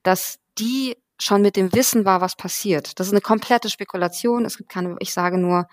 dass 0.03 0.37
die 0.59 0.95
schon 1.19 1.41
mit 1.41 1.55
dem 1.55 1.73
Wissen 1.73 2.05
war, 2.05 2.21
was 2.21 2.35
passiert. 2.35 2.99
Das 2.99 3.07
ist 3.07 3.13
eine 3.13 3.21
komplette 3.21 3.69
Spekulation. 3.69 4.45
Es 4.45 4.57
gibt 4.57 4.69
keine, 4.69 4.95
ich 4.99 5.13
sage 5.13 5.37
nur, 5.37 5.67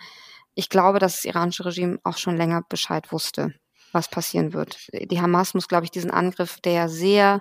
ich 0.54 0.68
glaube, 0.68 0.98
dass 0.98 1.16
das 1.16 1.24
iranische 1.24 1.64
Regime 1.64 1.98
auch 2.04 2.16
schon 2.16 2.36
länger 2.36 2.62
Bescheid 2.68 3.12
wusste, 3.12 3.54
was 3.92 4.08
passieren 4.08 4.52
wird. 4.52 4.78
Die 4.92 5.20
Hamas 5.20 5.54
muss, 5.54 5.68
glaube 5.68 5.84
ich, 5.84 5.90
diesen 5.90 6.10
Angriff, 6.10 6.60
der 6.60 6.88
sehr, 6.88 7.40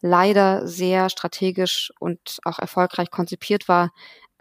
leider 0.00 0.66
sehr 0.66 1.10
strategisch 1.10 1.92
und 1.98 2.38
auch 2.44 2.58
erfolgreich 2.58 3.10
konzipiert 3.10 3.68
war, 3.68 3.90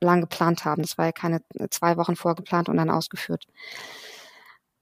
lang 0.02 0.22
geplant 0.22 0.66
haben. 0.66 0.82
Das 0.82 0.98
war 0.98 1.06
ja 1.06 1.12
keine 1.12 1.42
zwei 1.70 1.98
Wochen 1.98 2.16
vorgeplant 2.16 2.70
und 2.70 2.78
dann 2.78 2.90
ausgeführt. 2.90 3.46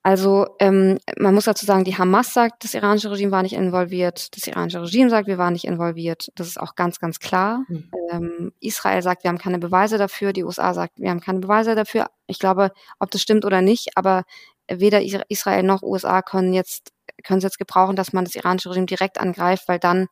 Also 0.05 0.47
ähm, 0.59 0.99
man 1.17 1.33
muss 1.33 1.45
dazu 1.45 1.65
sagen, 1.65 1.85
die 1.85 1.97
Hamas 1.97 2.33
sagt, 2.33 2.65
das 2.65 2.73
iranische 2.73 3.09
Regime 3.09 3.31
war 3.31 3.41
nicht 3.41 3.53
involviert. 3.53 4.35
Das 4.35 4.47
iranische 4.47 4.81
Regime 4.81 5.09
sagt, 5.09 5.29
wir 5.29 5.37
waren 5.37 5.53
nicht 5.53 5.63
involviert. 5.63 6.29
Das 6.35 6.47
ist 6.47 6.59
auch 6.59 6.75
ganz, 6.75 6.99
ganz 6.99 7.19
klar. 7.19 7.63
Mhm. 7.69 7.91
Ähm, 8.11 8.51
Israel 8.59 9.01
sagt, 9.01 9.23
wir 9.23 9.29
haben 9.29 9.37
keine 9.37 9.59
Beweise 9.59 9.97
dafür. 9.97 10.33
Die 10.33 10.43
USA 10.43 10.73
sagt, 10.73 10.99
wir 10.99 11.09
haben 11.09 11.21
keine 11.21 11.39
Beweise 11.39 11.73
dafür. 11.73 12.07
Ich 12.27 12.37
glaube, 12.37 12.71
ob 12.99 13.11
das 13.11 13.21
stimmt 13.21 13.45
oder 13.45 13.61
nicht, 13.61 13.91
aber 13.95 14.23
weder 14.69 15.01
Israel 15.29 15.63
noch 15.63 15.83
USA 15.83 16.21
können 16.21 16.53
jetzt 16.53 16.91
können 17.23 17.37
es 17.37 17.43
jetzt 17.43 17.59
gebrauchen, 17.59 17.95
dass 17.95 18.13
man 18.13 18.25
das 18.25 18.35
iranische 18.35 18.69
Regime 18.69 18.85
direkt 18.85 19.19
angreift, 19.19 19.67
weil 19.67 19.79
dann 19.79 20.07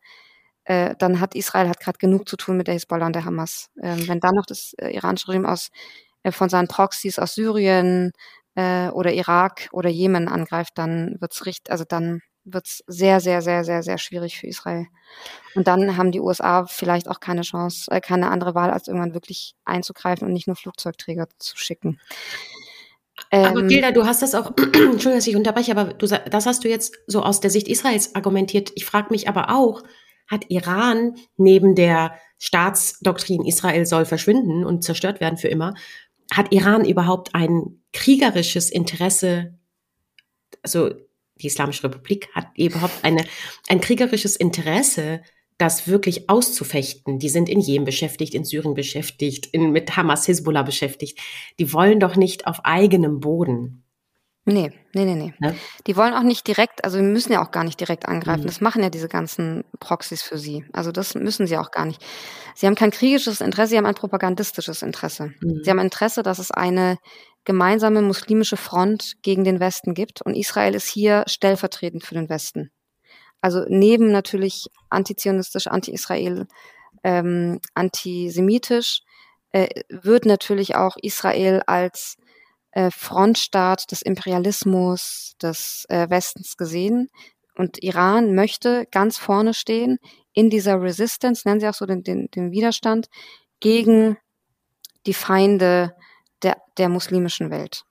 äh, 0.66 0.96
dann 1.00 1.20
hat 1.20 1.36
Israel 1.36 1.70
hat 1.70 1.80
gerade 1.80 1.98
genug 1.98 2.30
zu 2.30 2.38
tun 2.38 2.58
mit 2.58 2.68
der 2.68 2.76
Hisbollah 2.76 3.08
und 3.08 3.16
der 3.16 3.26
Hamas. 3.26 3.70
Ähm, 3.82 4.08
wenn 4.08 4.20
dann 4.20 4.36
noch 4.36 4.46
das 4.46 4.74
äh, 4.78 4.90
iranische 4.90 5.30
Regime 5.30 5.50
aus 5.50 5.70
äh, 6.24 6.32
von 6.32 6.50
seinen 6.50 6.68
Proxys 6.68 7.20
aus 7.20 7.36
Syrien 7.36 8.12
äh, 8.56 8.90
oder 8.90 9.14
Irak 9.14 9.70
oder 9.72 9.90
Jemen 9.90 10.28
angreift, 10.28 10.74
dann 10.76 11.18
wird's 11.20 11.46
richtig, 11.46 11.72
also 11.72 11.84
dann 11.88 12.22
wird's 12.44 12.84
sehr, 12.88 13.20
sehr, 13.20 13.42
sehr, 13.42 13.64
sehr, 13.64 13.84
sehr 13.84 13.98
schwierig 13.98 14.40
für 14.40 14.48
Israel. 14.48 14.88
Und 15.56 15.68
dann 15.68 15.98
haben 15.98 16.12
die 16.12 16.20
USA 16.20 16.66
vielleicht 16.66 17.08
auch 17.08 17.20
keine 17.20 17.42
Chance, 17.42 17.92
äh, 17.92 18.02
keine 18.02 18.30
andere 18.30 18.56
Wahl, 18.56 18.72
als 18.72 18.88
irgendwann 18.88 19.14
wirklich 19.14 19.56
einzugreifen 19.66 20.28
und 20.28 20.34
nicht 20.34 20.48
nur 20.48 20.56
Flugzeugträger 20.56 21.28
zu 21.38 21.58
schicken. 21.58 22.00
Aber 23.30 23.62
ähm, 23.62 23.68
Gilda, 23.68 23.92
du 23.92 24.06
hast 24.06 24.22
das 24.22 24.34
auch, 24.34 24.52
Entschuldigung, 24.58 25.14
dass 25.14 25.28
ich 25.28 25.36
unterbreche, 25.36 25.72
aber 25.72 25.94
du, 25.94 26.08
das 26.08 26.46
hast 26.46 26.64
du 26.64 26.70
jetzt 26.70 26.98
so 27.08 27.22
aus 27.22 27.40
der 27.40 27.52
Sicht 27.52 27.68
Israels 27.68 28.16
argumentiert. 28.16 28.72
Ich 28.76 28.86
frage 28.86 29.08
mich 29.12 29.30
aber 29.30 29.52
auch, 29.52 29.84
hat 30.32 30.46
Iran 30.50 31.16
neben 31.38 31.76
der 31.76 32.16
Staatsdoktrin, 32.40 33.46
Israel 33.46 33.86
soll 33.86 34.06
verschwinden 34.06 34.66
und 34.66 34.84
zerstört 34.84 35.20
werden 35.20 35.38
für 35.38 35.50
immer, 35.50 35.76
hat 36.32 36.52
Iran 36.52 36.86
überhaupt 36.86 37.36
ein 37.36 37.84
kriegerisches 37.94 38.72
Interesse, 38.72 39.60
also 40.64 40.92
die 41.36 41.48
Islamische 41.48 41.84
Republik 41.84 42.30
hat 42.34 42.48
überhaupt 42.58 43.04
eine, 43.04 43.26
ein 43.68 43.82
kriegerisches 43.82 44.36
Interesse, 44.36 45.22
das 45.58 45.88
wirklich 45.88 46.30
auszufechten. 46.30 47.20
Die 47.20 47.30
sind 47.30 47.50
in 47.50 47.60
Jemen 47.60 47.86
beschäftigt, 47.86 48.34
in 48.34 48.46
Syrien 48.46 48.74
beschäftigt, 48.74 49.48
in, 49.48 49.72
mit 49.72 49.96
Hamas, 49.96 50.28
Hezbollah 50.28 50.64
beschäftigt. 50.64 51.20
Die 51.60 51.74
wollen 51.74 52.00
doch 52.00 52.16
nicht 52.16 52.48
auf 52.48 52.64
eigenem 52.64 53.20
Boden 53.20 53.84
Nee, 54.44 54.72
nee, 54.94 55.06
nee, 55.06 55.16
nee. 55.16 55.34
Ne? 55.40 55.56
Die 55.86 55.96
wollen 55.96 56.16
auch 56.16 56.24
nicht 56.24 56.48
direkt, 56.48 56.84
also 56.84 56.98
wir 56.98 57.04
müssen 57.04 57.32
ja 57.32 57.44
auch 57.44 57.52
gar 57.52 57.64
nicht 57.64 57.80
direkt 57.80 58.08
angreifen. 58.08 58.42
Mhm. 58.42 58.48
Das 58.48 58.60
machen 58.60 58.82
ja 58.82 58.90
diese 58.90 59.08
ganzen 59.08 59.64
Proxys 59.80 60.24
für 60.24 60.40
sie. 60.40 60.66
Also 60.74 60.92
das 60.92 61.14
müssen 61.14 61.46
sie 61.46 61.58
auch 61.58 61.70
gar 61.70 61.86
nicht. 61.86 62.04
Sie 62.56 62.66
haben 62.66 62.74
kein 62.74 62.90
kriegisches 62.90 63.40
Interesse, 63.40 63.72
sie 63.72 63.78
haben 63.78 63.86
ein 63.86 63.94
propagandistisches 63.94 64.82
Interesse. 64.82 65.34
Mhm. 65.42 65.62
Sie 65.64 65.70
haben 65.70 65.80
Interesse, 65.80 66.24
dass 66.24 66.40
es 66.40 66.50
eine 66.50 66.98
gemeinsame 67.46 68.02
muslimische 68.02 68.58
Front 68.58 69.18
gegen 69.22 69.44
den 69.44 69.60
Westen 69.60 69.94
gibt 69.94 70.24
und 70.24 70.36
Israel 70.36 70.74
ist 70.74 70.88
hier 70.88 71.24
stellvertretend 71.28 72.04
für 72.04 72.16
den 72.16 72.30
Westen. 72.30 72.72
Also 73.42 73.66
neben 73.68 74.12
natürlich 74.12 74.68
antizionistisch, 74.90 75.68
anti-Israel, 75.68 76.48
ähm, 77.04 77.60
antisemitisch, 77.74 79.02
äh, 79.52 79.68
wird 79.90 80.26
natürlich 80.26 80.76
auch 80.76 80.96
Israel 81.02 81.62
als 81.66 82.18
äh, 82.72 82.92
Frontstaat 82.92 83.92
des 83.92 84.02
Imperialismus 84.02 85.36
des 85.42 85.86
äh, 85.90 86.10
Westens 86.10 86.58
gesehen. 86.58 87.10
Und 87.56 87.84
Iran 87.84 88.34
möchte 88.34 88.88
ganz 88.92 89.18
vorne 89.18 89.54
stehen 89.54 90.00
in 90.34 90.50
dieser 90.50 90.82
Resistance, 90.82 91.48
nennen 91.48 91.60
sie 91.60 91.68
auch 91.68 91.74
so 91.74 91.86
den, 91.86 92.04
den, 92.04 92.30
den 92.32 92.52
Widerstand, 92.52 93.08
gegen 93.60 94.18
die 95.06 95.14
Feinde 95.14 95.96
der, 96.42 96.58
der 96.78 96.90
muslimischen 96.90 97.52
Welt. 97.52 97.84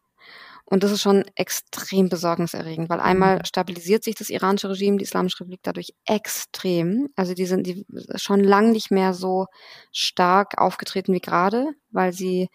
Und 0.64 0.84
das 0.84 0.92
ist 0.92 1.02
schon 1.02 1.24
extrem 1.34 2.08
besorgniserregend, 2.08 2.88
weil 2.88 3.00
einmal 3.00 3.38
mhm. 3.38 3.44
stabilisiert 3.44 4.04
sich 4.04 4.14
das 4.14 4.30
iranische 4.30 4.70
Regime, 4.70 4.98
die 4.98 5.04
Islamische 5.04 5.40
Republik 5.40 5.60
dadurch 5.64 5.92
extrem. 6.06 7.08
Also 7.16 7.34
die 7.34 7.46
sind 7.46 7.66
die 7.66 7.84
schon 8.14 8.44
lang 8.44 8.70
nicht 8.70 8.92
mehr 8.92 9.12
so 9.12 9.46
stark 9.90 10.58
aufgetreten 10.58 11.12
wie 11.12 11.20
gerade, 11.20 11.66
weil 11.90 12.12
sie 12.12 12.48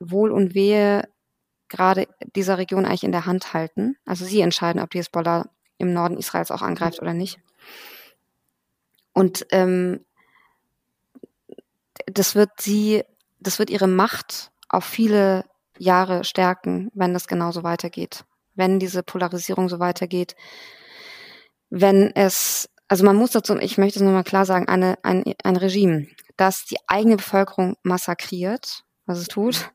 Wohl 0.00 0.32
und 0.32 0.54
Wehe 0.56 1.04
gerade 1.74 2.06
dieser 2.34 2.58
Region 2.58 2.84
eigentlich 2.86 3.04
in 3.04 3.12
der 3.12 3.26
Hand 3.26 3.52
halten. 3.52 3.96
Also 4.06 4.24
sie 4.24 4.40
entscheiden, 4.40 4.80
ob 4.80 4.90
die 4.90 4.98
Hezbollah 4.98 5.48
im 5.78 5.92
Norden 5.92 6.16
Israels 6.16 6.50
auch 6.50 6.62
angreift 6.62 7.00
oder 7.02 7.14
nicht. 7.14 7.38
Und 9.12 9.46
ähm, 9.50 10.04
das 12.06 12.34
wird 12.34 12.50
sie, 12.60 13.02
das 13.40 13.58
wird 13.58 13.70
ihre 13.70 13.88
Macht 13.88 14.50
auf 14.68 14.84
viele 14.84 15.44
Jahre 15.78 16.24
stärken, 16.24 16.90
wenn 16.94 17.14
das 17.14 17.26
genauso 17.26 17.62
weitergeht. 17.62 18.24
Wenn 18.54 18.78
diese 18.78 19.02
Polarisierung 19.02 19.68
so 19.68 19.80
weitergeht, 19.80 20.36
wenn 21.70 22.14
es, 22.14 22.68
also 22.88 23.04
man 23.04 23.16
muss 23.16 23.32
dazu, 23.32 23.56
ich 23.56 23.78
möchte 23.78 23.98
es 23.98 24.04
nochmal 24.04 24.24
klar 24.24 24.46
sagen, 24.46 24.68
eine, 24.68 24.96
ein, 25.02 25.24
ein 25.42 25.56
Regime, 25.56 26.06
das 26.36 26.64
die 26.64 26.76
eigene 26.86 27.16
Bevölkerung 27.16 27.76
massakriert, 27.82 28.84
was 29.06 29.18
es 29.18 29.28
tut, 29.28 29.70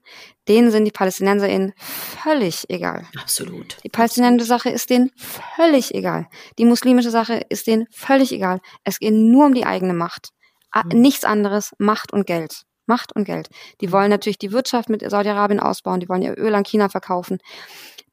denen 0.47 0.71
sind 0.71 0.85
die 0.85 0.91
PalästinenserInnen 0.91 1.73
völlig 1.77 2.69
egal. 2.69 3.05
Absolut. 3.19 3.77
Die 3.83 3.89
palästinensische 3.89 4.47
Sache 4.47 4.69
ist 4.69 4.89
denen 4.89 5.11
völlig 5.55 5.93
egal. 5.93 6.27
Die 6.57 6.65
muslimische 6.65 7.11
Sache 7.11 7.41
ist 7.49 7.67
denen 7.67 7.87
völlig 7.91 8.31
egal. 8.31 8.59
Es 8.83 8.99
geht 8.99 9.13
nur 9.13 9.45
um 9.45 9.53
die 9.53 9.65
eigene 9.65 9.93
Macht. 9.93 10.29
Mhm. 10.73 11.01
Nichts 11.01 11.23
anderes, 11.23 11.73
Macht 11.77 12.13
und 12.13 12.25
Geld. 12.25 12.63
Macht 12.85 13.15
und 13.15 13.25
Geld. 13.25 13.49
Die 13.81 13.87
mhm. 13.87 13.91
wollen 13.91 14.09
natürlich 14.09 14.39
die 14.39 14.51
Wirtschaft 14.51 14.89
mit 14.89 15.07
Saudi-Arabien 15.07 15.59
ausbauen, 15.59 15.99
die 15.99 16.09
wollen 16.09 16.23
ihr 16.23 16.37
Öl 16.37 16.55
an 16.55 16.63
China 16.63 16.89
verkaufen. 16.89 17.37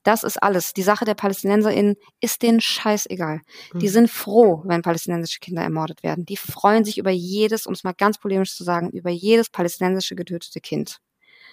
Das 0.06 0.22
ist 0.22 0.40
alles. 0.40 0.72
Die 0.72 0.84
Sache 0.84 1.04
der 1.04 1.14
PalästinenserInnen 1.14 1.96
ist 2.20 2.42
denen 2.42 2.60
scheißegal. 2.60 3.40
Mhm. 3.72 3.78
Die 3.80 3.88
sind 3.88 4.08
froh, 4.08 4.62
wenn 4.64 4.82
palästinensische 4.82 5.40
Kinder 5.40 5.62
ermordet 5.62 6.04
werden. 6.04 6.24
Die 6.24 6.36
freuen 6.36 6.84
sich 6.84 6.98
über 6.98 7.10
jedes, 7.10 7.66
um 7.66 7.72
es 7.72 7.82
mal 7.82 7.94
ganz 7.94 8.18
polemisch 8.18 8.54
zu 8.54 8.62
sagen, 8.62 8.90
über 8.90 9.10
jedes 9.10 9.50
palästinensische 9.50 10.14
getötete 10.14 10.60
Kind. 10.60 10.98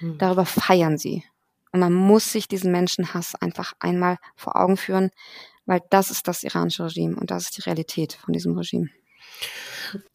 Mhm. 0.04 0.18
Darüber 0.18 0.46
feiern 0.46 0.98
sie. 0.98 1.24
Und 1.72 1.80
man 1.80 1.94
muss 1.94 2.32
sich 2.32 2.48
diesen 2.48 2.72
Menschenhass 2.72 3.36
einfach 3.36 3.74
einmal 3.80 4.18
vor 4.36 4.56
Augen 4.56 4.78
führen, 4.78 5.10
weil 5.66 5.82
das 5.90 6.12
ist 6.12 6.28
das 6.28 6.44
iranische 6.44 6.86
Regime 6.86 7.16
und 7.16 7.32
das 7.32 7.46
ist 7.46 7.58
die 7.58 7.62
Realität 7.62 8.14
von 8.14 8.34
diesem 8.34 8.56
Regime. 8.56 8.90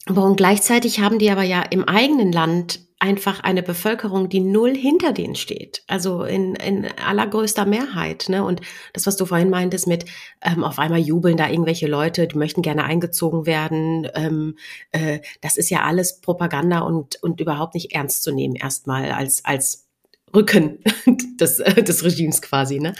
Aber 0.05 0.23
und 0.23 0.37
gleichzeitig 0.37 0.99
haben 0.99 1.19
die 1.19 1.31
aber 1.31 1.43
ja 1.43 1.61
im 1.61 1.83
eigenen 1.83 2.31
Land 2.31 2.79
einfach 2.99 3.39
eine 3.39 3.63
Bevölkerung, 3.63 4.27
die 4.27 4.41
null 4.41 4.75
hinter 4.75 5.13
denen 5.13 5.35
steht. 5.35 5.83
Also 5.87 6.23
in, 6.23 6.55
in 6.55 6.85
allergrößter 7.05 7.65
Mehrheit. 7.65 8.27
Ne? 8.27 8.43
Und 8.43 8.59
das, 8.91 9.07
was 9.07 9.15
du 9.15 9.25
vorhin 9.25 9.49
meintest 9.49 9.87
mit, 9.87 10.05
ähm, 10.41 10.65
auf 10.65 10.79
einmal 10.79 10.99
jubeln 10.99 11.37
da 11.37 11.49
irgendwelche 11.49 11.87
Leute, 11.87 12.27
die 12.27 12.37
möchten 12.37 12.61
gerne 12.61 12.83
eingezogen 12.83 13.45
werden. 13.45 14.07
Ähm, 14.15 14.57
äh, 14.91 15.19
das 15.41 15.55
ist 15.55 15.69
ja 15.69 15.83
alles 15.83 16.19
Propaganda 16.19 16.79
und, 16.79 17.23
und 17.23 17.39
überhaupt 17.39 17.73
nicht 17.73 17.93
ernst 17.93 18.23
zu 18.23 18.33
nehmen, 18.33 18.55
erstmal 18.55 19.11
als, 19.11 19.45
als 19.45 19.87
Rücken 20.35 20.79
des, 21.39 21.57
des 21.57 22.03
Regimes 22.03 22.41
quasi. 22.41 22.79
Ne? 22.79 22.93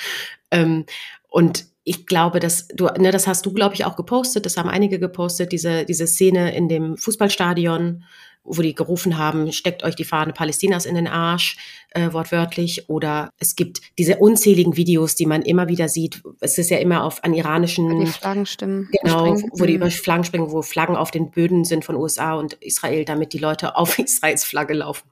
Ähm, 0.50 0.86
und 1.28 1.66
ich 1.84 2.06
glaube, 2.06 2.40
dass 2.40 2.68
du, 2.68 2.86
ne, 2.86 3.12
das 3.12 3.28
hast 3.28 3.46
du, 3.46 3.54
glaube 3.54 3.76
ich, 3.76 3.84
auch 3.84 3.96
gepostet, 3.96 4.46
das 4.46 4.58
haben 4.58 4.70
einige 4.70 5.00
gepostet, 5.00 5.52
diese, 5.52 5.86
diese 5.86 6.08
Szene 6.08 6.56
in 6.56 6.70
dem 6.70 6.98
Fußballstadion, 6.98 8.04
wo 8.50 8.62
die 8.62 8.76
gerufen 8.76 9.18
haben, 9.18 9.52
steckt 9.52 9.84
euch 9.84 9.96
die 9.96 10.04
Fahne 10.04 10.34
Palästinas 10.34 10.86
in 10.86 10.96
den 10.96 11.08
Arsch, 11.08 11.58
äh, 11.92 12.12
wortwörtlich. 12.12 12.90
Oder 12.90 13.30
es 13.40 13.56
gibt 13.56 13.82
diese 13.98 14.18
unzähligen 14.18 14.76
Videos, 14.76 15.16
die 15.16 15.26
man 15.26 15.44
immer 15.44 15.68
wieder 15.68 15.88
sieht. 15.88 16.22
Es 16.40 16.58
ist 16.58 16.70
ja 16.70 16.78
immer 16.80 17.04
auf 17.04 17.24
an 17.24 17.34
iranischen. 17.34 18.00
Die 18.00 18.08
Flaggen 18.08 18.46
stimmen. 18.46 18.90
Genau, 19.02 19.36
springen. 19.36 19.52
wo 19.54 19.66
die 19.66 19.74
über 19.74 19.90
Flaggen 19.92 20.24
springen, 20.24 20.52
wo 20.52 20.62
Flaggen 20.62 20.96
auf 20.96 21.12
den 21.12 21.32
Böden 21.32 21.64
sind 21.64 21.86
von 21.86 21.96
USA 21.96 22.34
und 22.34 22.54
Israel, 22.56 23.06
damit 23.06 23.34
die 23.34 23.38
Leute 23.38 23.76
auf 23.76 24.00
Israels 24.00 24.44
Flagge 24.44 24.74
laufen. 24.74 25.08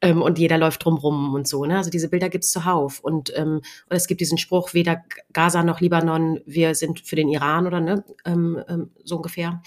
Ähm, 0.00 0.22
und 0.22 0.38
jeder 0.38 0.58
läuft 0.58 0.84
drumrum 0.84 1.34
und 1.34 1.48
so. 1.48 1.64
Ne? 1.64 1.76
Also 1.76 1.90
diese 1.90 2.08
Bilder 2.08 2.28
gibt's 2.28 2.50
zuhauf. 2.50 3.00
Und, 3.00 3.32
ähm, 3.36 3.56
und 3.88 3.96
es 3.96 4.06
gibt 4.06 4.20
diesen 4.20 4.38
Spruch, 4.38 4.74
weder 4.74 5.02
Gaza 5.32 5.62
noch 5.62 5.80
Libanon, 5.80 6.40
wir 6.46 6.74
sind 6.74 7.00
für 7.00 7.16
den 7.16 7.28
Iran 7.28 7.66
oder 7.66 7.80
ne, 7.80 8.04
ähm, 8.24 8.62
ähm, 8.68 8.90
so 9.04 9.16
ungefähr. 9.16 9.62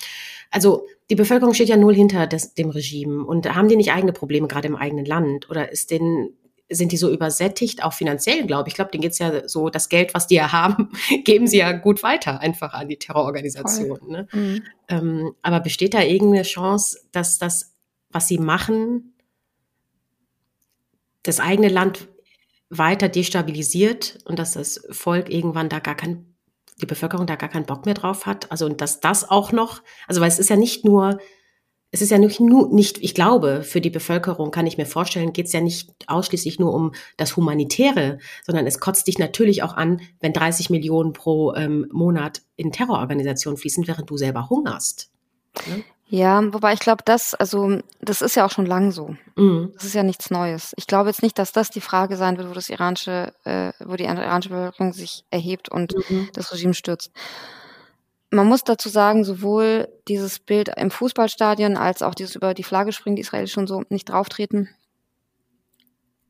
Also 0.51 0.85
die 1.09 1.15
Bevölkerung 1.15 1.53
steht 1.53 1.69
ja 1.69 1.77
null 1.77 1.95
hinter 1.95 2.27
des, 2.27 2.53
dem 2.53 2.69
Regime 2.69 3.23
und 3.23 3.53
haben 3.53 3.67
die 3.67 3.75
nicht 3.75 3.91
eigene 3.91 4.13
Probleme 4.13 4.47
gerade 4.47 4.67
im 4.67 4.75
eigenen 4.75 5.05
Land 5.05 5.49
oder 5.49 5.71
ist 5.71 5.91
denn 5.91 6.33
sind 6.71 6.91
die 6.91 6.97
so 6.97 7.11
übersättigt, 7.11 7.83
auch 7.83 7.93
finanziell, 7.93 8.45
glaube 8.45 8.67
ich. 8.67 8.73
Ich 8.73 8.75
glaube, 8.75 8.91
denen 8.91 9.01
geht's 9.01 9.17
ja 9.17 9.47
so, 9.47 9.69
das 9.69 9.89
Geld, 9.89 10.13
was 10.13 10.27
die 10.27 10.35
ja 10.35 10.51
haben, 10.51 10.91
geben 11.23 11.47
sie 11.47 11.57
ja 11.57 11.71
gut 11.71 12.03
weiter 12.03 12.39
einfach 12.39 12.73
an 12.73 12.87
die 12.87 12.97
Terrororganisation. 12.97 13.99
Ne? 14.07 14.27
Mhm. 14.31 14.63
Ähm, 14.87 15.35
aber 15.41 15.61
besteht 15.61 15.95
da 15.95 16.01
irgendeine 16.01 16.43
Chance, 16.43 16.99
dass 17.11 17.39
das, 17.39 17.73
was 18.11 18.27
sie 18.27 18.37
machen, 18.37 19.15
das 21.23 21.39
eigene 21.39 21.69
Land 21.69 22.07
weiter 22.69 23.09
destabilisiert 23.09 24.19
und 24.25 24.37
dass 24.37 24.51
das 24.51 24.85
Volk 24.91 25.31
irgendwann 25.31 25.69
da 25.69 25.79
gar 25.79 25.95
kein 25.95 26.28
die 26.81 26.85
Bevölkerung 26.85 27.27
da 27.27 27.35
gar 27.35 27.49
keinen 27.49 27.65
Bock 27.65 27.85
mehr 27.85 27.95
drauf 27.95 28.25
hat. 28.25 28.51
Also 28.51 28.65
und 28.65 28.81
dass 28.81 28.99
das 28.99 29.29
auch 29.29 29.51
noch, 29.51 29.81
also 30.07 30.21
weil 30.21 30.29
es 30.29 30.39
ist 30.39 30.49
ja 30.49 30.55
nicht 30.55 30.85
nur, 30.85 31.19
es 31.91 32.01
ist 32.01 32.11
ja 32.11 32.19
nicht 32.19 32.39
nur, 32.39 32.73
nicht, 32.73 32.99
ich 32.99 33.15
glaube, 33.15 33.63
für 33.63 33.81
die 33.81 33.89
Bevölkerung 33.89 34.51
kann 34.51 34.67
ich 34.67 34.77
mir 34.77 34.85
vorstellen, 34.85 35.33
geht 35.33 35.47
es 35.47 35.53
ja 35.53 35.61
nicht 35.61 35.91
ausschließlich 36.07 36.59
nur 36.59 36.73
um 36.73 36.93
das 37.17 37.35
Humanitäre, 37.35 38.19
sondern 38.45 38.67
es 38.67 38.79
kotzt 38.79 39.07
dich 39.07 39.17
natürlich 39.17 39.63
auch 39.63 39.75
an, 39.75 40.01
wenn 40.19 40.33
30 40.33 40.69
Millionen 40.69 41.13
pro 41.13 41.53
ähm, 41.55 41.87
Monat 41.91 42.41
in 42.55 42.71
Terrororganisationen 42.71 43.57
fließen, 43.57 43.87
während 43.87 44.09
du 44.09 44.17
selber 44.17 44.49
hungerst. 44.49 45.09
Ne? 45.67 45.83
Ja, 46.11 46.41
wobei 46.53 46.73
ich 46.73 46.79
glaube, 46.79 47.03
das, 47.05 47.35
also 47.35 47.77
das 48.01 48.23
ist 48.23 48.35
ja 48.35 48.43
auch 48.43 48.49
schon 48.49 48.65
lang 48.65 48.91
so. 48.91 49.15
Mhm. 49.35 49.71
Das 49.75 49.83
ist 49.83 49.93
ja 49.93 50.01
nichts 50.01 50.31
Neues. 50.31 50.73
Ich 50.75 50.87
glaube 50.87 51.09
jetzt 51.09 51.21
nicht, 51.21 51.37
dass 51.37 51.51
das 51.51 51.69
die 51.69 51.81
Frage 51.81 52.17
sein 52.17 52.37
wird, 52.37 52.49
wo 52.49 52.53
das 52.53 52.69
iranische, 52.69 53.31
äh, 53.43 53.73
wo 53.79 53.95
die 53.95 54.05
iranische 54.05 54.49
Bevölkerung 54.49 54.91
sich 54.91 55.23
erhebt 55.29 55.69
und 55.69 55.93
mhm. 56.09 56.29
das 56.33 56.51
Regime 56.51 56.73
stürzt. 56.73 57.11
Man 58.31 58.47
muss 58.47 58.63
dazu 58.63 58.89
sagen, 58.89 59.23
sowohl 59.23 59.87
dieses 60.07 60.39
Bild 60.39 60.71
im 60.77 60.89
Fußballstadion 60.89 61.77
als 61.77 62.01
auch 62.01 62.15
dieses 62.15 62.35
über 62.35 62.55
die 62.55 62.63
Flagge 62.63 62.91
springen, 62.91 63.15
die 63.15 63.21
Israelis 63.21 63.51
schon 63.51 63.67
so 63.67 63.83
nicht 63.89 64.09
drauftreten, 64.09 64.67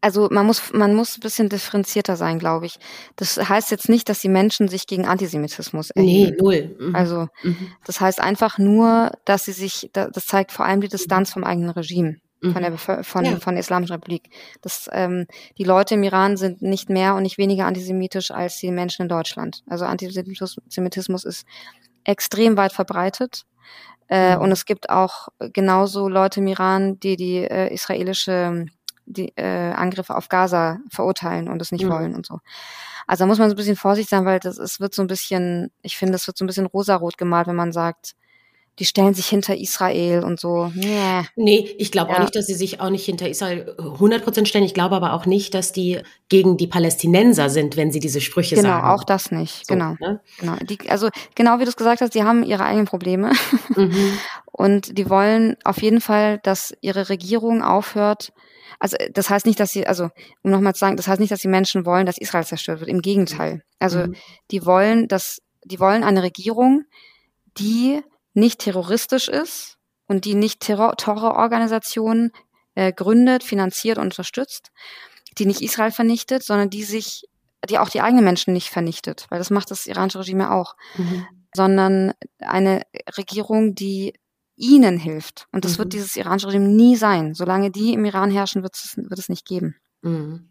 also 0.01 0.29
man 0.31 0.45
muss, 0.45 0.71
man 0.73 0.95
muss 0.95 1.17
ein 1.17 1.21
bisschen 1.21 1.49
differenzierter 1.49 2.15
sein, 2.15 2.39
glaube 2.39 2.65
ich. 2.65 2.79
Das 3.15 3.37
heißt 3.37 3.71
jetzt 3.71 3.89
nicht, 3.89 4.09
dass 4.09 4.19
die 4.19 4.29
Menschen 4.29 4.67
sich 4.67 4.87
gegen 4.87 5.05
Antisemitismus 5.05 5.89
erheben. 5.91 6.35
Nee, 6.35 6.37
null. 6.39 6.75
Mhm. 6.79 6.95
Also 6.95 7.27
mhm. 7.43 7.71
das 7.85 7.99
heißt 7.99 8.21
einfach 8.21 8.57
nur, 8.57 9.11
dass 9.25 9.45
sie 9.45 9.51
sich, 9.51 9.89
das 9.93 10.25
zeigt 10.25 10.51
vor 10.51 10.65
allem 10.65 10.81
die 10.81 10.87
Distanz 10.87 11.33
vom 11.33 11.43
eigenen 11.43 11.71
Regime. 11.71 12.17
Von 12.41 12.61
der, 12.61 12.71
mhm. 12.71 13.03
von, 13.03 13.25
ja. 13.25 13.35
von 13.35 13.55
der 13.55 13.59
Islamischen 13.59 13.95
Republik. 13.95 14.29
Das, 14.61 14.89
ähm, 14.93 15.25
die 15.57 15.65
Leute 15.65 15.95
im 15.95 16.03
Iran 16.03 16.37
sind 16.37 16.61
nicht 16.61 16.89
mehr 16.89 17.15
und 17.15 17.23
nicht 17.23 17.37
weniger 17.37 17.65
antisemitisch 17.65 18.31
als 18.31 18.57
die 18.59 18.71
Menschen 18.71 19.01
in 19.01 19.09
Deutschland. 19.09 19.61
Also 19.67 19.83
Antisemitismus 19.83 21.25
ist 21.25 21.45
extrem 22.05 22.55
weit 22.55 22.71
verbreitet. 22.71 23.43
Äh, 24.07 24.37
mhm. 24.37 24.43
Und 24.43 24.51
es 24.53 24.63
gibt 24.65 24.89
auch 24.89 25.27
genauso 25.51 26.07
Leute 26.07 26.39
im 26.39 26.47
Iran, 26.47 26.97
die 27.01 27.17
die 27.17 27.37
äh, 27.37 27.73
israelische 27.73 28.67
die 29.09 29.33
äh, 29.35 29.71
Angriffe 29.73 30.15
auf 30.15 30.29
Gaza 30.29 30.79
verurteilen 30.89 31.49
und 31.49 31.61
es 31.61 31.71
nicht 31.71 31.85
mhm. 31.85 31.89
wollen 31.89 32.15
und 32.15 32.25
so. 32.25 32.39
Also 33.07 33.23
da 33.23 33.27
muss 33.27 33.39
man 33.39 33.49
so 33.49 33.55
ein 33.55 33.57
bisschen 33.57 33.75
vorsichtig 33.75 34.09
sein, 34.09 34.25
weil 34.25 34.39
das 34.39 34.57
es 34.59 34.79
wird 34.79 34.93
so 34.93 35.01
ein 35.01 35.07
bisschen, 35.07 35.71
ich 35.81 35.97
finde, 35.97 36.15
es 36.15 36.27
wird 36.27 36.37
so 36.37 36.45
ein 36.45 36.47
bisschen 36.47 36.67
rosarot 36.67 37.17
gemalt, 37.17 37.47
wenn 37.47 37.55
man 37.55 37.73
sagt, 37.73 38.15
die 38.79 38.85
stellen 38.85 39.13
sich 39.13 39.27
hinter 39.27 39.57
Israel 39.57 40.23
und 40.23 40.39
so. 40.39 40.71
Nee, 40.73 41.25
nee 41.35 41.75
ich 41.77 41.91
glaube 41.91 42.11
ja. 42.11 42.17
auch 42.17 42.21
nicht, 42.21 42.35
dass 42.35 42.47
sie 42.47 42.53
sich 42.53 42.79
auch 42.79 42.89
nicht 42.89 43.03
hinter 43.03 43.27
Israel 43.27 43.75
100% 43.77 44.45
stellen. 44.45 44.63
Ich 44.63 44.73
glaube 44.73 44.95
aber 44.95 45.13
auch 45.13 45.25
nicht, 45.25 45.53
dass 45.53 45.73
die 45.73 45.99
gegen 46.29 46.55
die 46.55 46.67
Palästinenser 46.67 47.49
sind, 47.49 47.75
wenn 47.75 47.91
sie 47.91 47.99
diese 47.99 48.21
Sprüche 48.21 48.55
genau, 48.55 48.69
sagen. 48.69 48.81
Genau, 48.83 48.93
auch 48.93 49.03
das 49.03 49.31
nicht. 49.31 49.67
So, 49.67 49.73
genau. 49.73 49.95
Ne? 49.99 50.21
genau. 50.39 50.55
Die, 50.61 50.77
also 50.89 51.09
genau 51.35 51.59
wie 51.59 51.63
du 51.63 51.69
es 51.69 51.75
gesagt 51.75 51.99
hast, 51.99 52.15
die 52.15 52.23
haben 52.23 52.43
ihre 52.43 52.63
eigenen 52.63 52.85
Probleme. 52.85 53.33
Mhm. 53.75 54.17
Und 54.51 54.97
die 54.97 55.09
wollen 55.09 55.57
auf 55.65 55.81
jeden 55.81 55.99
Fall, 55.99 56.39
dass 56.43 56.73
ihre 56.81 57.09
Regierung 57.09 57.61
aufhört, 57.61 58.31
also 58.79 58.97
das 59.11 59.29
heißt 59.29 59.45
nicht, 59.45 59.59
dass 59.59 59.71
sie, 59.71 59.85
also 59.85 60.09
um 60.41 60.51
nochmal 60.51 60.73
zu 60.73 60.79
sagen, 60.79 60.97
das 60.97 61.07
heißt 61.07 61.19
nicht, 61.19 61.31
dass 61.31 61.41
die 61.41 61.49
Menschen 61.49 61.85
wollen, 61.85 62.05
dass 62.05 62.17
Israel 62.17 62.45
zerstört 62.45 62.79
wird. 62.79 62.89
Im 62.89 63.01
Gegenteil. 63.01 63.61
Also 63.77 64.07
mhm. 64.07 64.15
die 64.51 64.65
wollen, 64.65 65.07
dass, 65.07 65.41
die 65.65 65.79
wollen 65.79 66.03
eine 66.03 66.23
Regierung, 66.23 66.85
die 67.57 68.01
nicht 68.33 68.59
terroristisch 68.59 69.27
ist 69.27 69.77
und 70.07 70.23
die 70.23 70.35
nicht 70.35 70.61
Terror 70.61 70.95
Terrororganisationen 70.95 72.31
äh, 72.75 72.93
gründet, 72.93 73.43
finanziert 73.43 73.97
und 73.97 74.05
unterstützt, 74.05 74.71
die 75.37 75.45
nicht 75.45 75.61
Israel 75.61 75.91
vernichtet, 75.91 76.43
sondern 76.43 76.69
die 76.69 76.83
sich, 76.83 77.25
die 77.69 77.77
auch 77.77 77.89
die 77.89 78.01
eigenen 78.01 78.23
Menschen 78.23 78.53
nicht 78.53 78.69
vernichtet, 78.69 79.25
weil 79.29 79.39
das 79.39 79.49
macht 79.49 79.71
das 79.71 79.87
iranische 79.87 80.19
Regime 80.19 80.43
ja 80.43 80.51
auch, 80.51 80.75
mhm. 80.95 81.27
sondern 81.53 82.13
eine 82.39 82.83
Regierung, 83.17 83.75
die 83.75 84.13
ihnen 84.59 84.97
hilft. 84.97 85.47
Und 85.51 85.65
das 85.65 85.73
mhm. 85.73 85.77
wird 85.79 85.93
dieses 85.93 86.15
iranische 86.15 86.47
Regime 86.47 86.67
nie 86.67 86.95
sein. 86.95 87.33
Solange 87.33 87.71
die 87.71 87.93
im 87.93 88.05
Iran 88.05 88.29
herrschen, 88.29 88.61
wird 88.61 88.75
es, 88.75 88.97
wird 88.97 89.19
es 89.19 89.29
nicht 89.29 89.45
geben. 89.45 89.75
Mhm. 90.01 90.49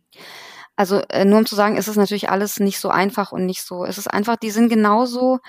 Also 0.76 1.00
äh, 1.08 1.24
nur 1.24 1.40
um 1.40 1.46
zu 1.46 1.54
sagen, 1.54 1.76
es 1.76 1.88
ist 1.88 1.96
natürlich 1.96 2.30
alles 2.30 2.60
nicht 2.60 2.78
so 2.78 2.88
einfach 2.88 3.32
und 3.32 3.46
nicht 3.46 3.62
so. 3.62 3.84
Es 3.84 3.98
ist 3.98 4.08
einfach, 4.08 4.36
die 4.36 4.50
sind 4.50 4.68
genauso, 4.68 5.40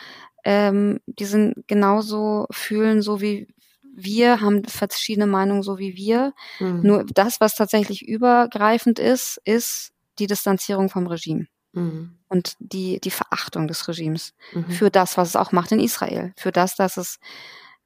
ähm, 0.43 0.99
die 1.05 1.25
sind 1.25 1.67
genauso 1.67 2.47
fühlen, 2.51 3.01
so 3.01 3.21
wie 3.21 3.47
wir, 3.95 4.41
haben 4.41 4.63
verschiedene 4.65 5.27
Meinungen, 5.27 5.61
so 5.61 5.77
wie 5.77 5.95
wir. 5.95 6.33
Mhm. 6.59 6.81
Nur 6.81 7.03
das, 7.05 7.39
was 7.39 7.55
tatsächlich 7.55 8.07
übergreifend 8.07 8.97
ist, 8.97 9.39
ist 9.45 9.91
die 10.17 10.27
Distanzierung 10.27 10.89
vom 10.89 11.07
Regime. 11.07 11.47
Mhm. 11.73 12.17
Und 12.27 12.55
die, 12.59 12.99
die 12.99 13.11
Verachtung 13.11 13.67
des 13.67 13.87
Regimes 13.87 14.33
mhm. 14.53 14.69
für 14.71 14.89
das, 14.89 15.17
was 15.17 15.29
es 15.29 15.35
auch 15.35 15.51
macht 15.51 15.71
in 15.71 15.79
Israel. 15.79 16.33
Für 16.37 16.51
das, 16.51 16.75
dass 16.75 16.97
es 16.97 17.19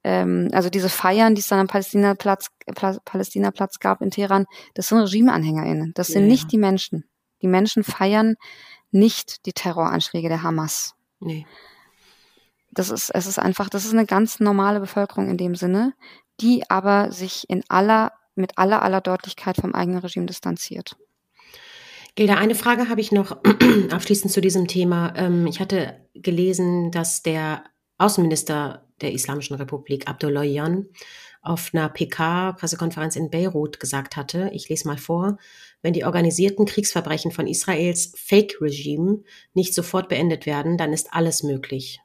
ähm, 0.03 0.49
also 0.51 0.69
diese 0.69 0.89
Feiern, 0.89 1.35
die 1.35 1.41
es 1.41 1.47
dann 1.47 1.59
am 1.59 1.67
Palästinaplatz, 1.67 2.49
Palästinaplatz 3.05 3.79
gab 3.79 4.01
in 4.01 4.11
Teheran, 4.11 4.45
das 4.73 4.89
sind 4.89 4.99
RegimeanhängerInnen. 4.99 5.93
Das 5.93 6.07
sind 6.07 6.23
ja. 6.23 6.27
nicht 6.27 6.51
die 6.51 6.57
Menschen. 6.57 7.05
Die 7.41 7.47
Menschen 7.47 7.83
feiern 7.83 8.35
nicht 8.91 9.45
die 9.45 9.53
Terroranschläge 9.53 10.29
der 10.29 10.43
Hamas. 10.43 10.95
Nee. 11.19 11.45
Das 12.71 12.89
ist, 12.89 13.09
es 13.11 13.27
ist 13.27 13.39
einfach, 13.39 13.69
das 13.69 13.85
ist 13.85 13.93
eine 13.93 14.05
ganz 14.05 14.39
normale 14.39 14.79
Bevölkerung 14.79 15.29
in 15.29 15.37
dem 15.37 15.55
Sinne, 15.55 15.93
die 16.41 16.69
aber 16.69 17.11
sich 17.11 17.49
in 17.49 17.63
aller, 17.69 18.11
mit 18.35 18.57
aller, 18.57 18.81
aller 18.81 19.01
Deutlichkeit 19.01 19.57
vom 19.57 19.75
eigenen 19.75 19.99
Regime 19.99 20.25
distanziert. 20.25 20.97
Gilda, 22.15 22.35
eine 22.35 22.55
Frage 22.55 22.89
habe 22.89 23.01
ich 23.01 23.11
noch 23.11 23.37
abschließend 23.91 24.31
zu 24.31 24.41
diesem 24.41 24.67
Thema. 24.67 25.13
Ähm, 25.15 25.47
ich 25.47 25.59
hatte 25.59 26.07
gelesen, 26.13 26.91
dass 26.91 27.23
der 27.23 27.63
Außenminister 27.97 28.87
der 29.03 29.13
Islamischen 29.13 29.55
Republik, 29.55 30.07
Abdullahian, 30.07 30.87
auf 31.41 31.71
einer 31.73 31.89
PK-Pressekonferenz 31.89 33.15
in 33.17 33.29
Beirut 33.29 33.79
gesagt 33.79 34.15
hatte, 34.15 34.49
ich 34.53 34.69
lese 34.69 34.87
mal 34.87 34.97
vor, 34.97 35.37
wenn 35.81 35.93
die 35.93 36.05
organisierten 36.05 36.65
Kriegsverbrechen 36.65 37.31
von 37.31 37.47
Israels 37.47 38.13
Fake-Regime 38.15 39.23
nicht 39.53 39.75
sofort 39.75 40.07
beendet 40.07 40.45
werden, 40.45 40.77
dann 40.77 40.93
ist 40.93 41.09
alles 41.11 41.43
möglich. 41.43 41.99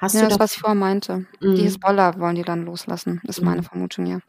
Hast 0.00 0.14
ja, 0.14 0.22
du 0.22 0.28
das, 0.28 0.38
was 0.38 0.54
ich 0.54 0.60
vorher 0.60 0.74
meinte. 0.74 1.26
Mm. 1.40 1.56
Die 1.56 1.62
Hisbollah 1.62 2.18
wollen 2.18 2.36
die 2.36 2.42
dann 2.42 2.64
loslassen, 2.64 3.20
ist 3.24 3.42
mm. 3.42 3.44
meine 3.44 3.62
Vermutung, 3.62 4.06
ja. 4.06 4.20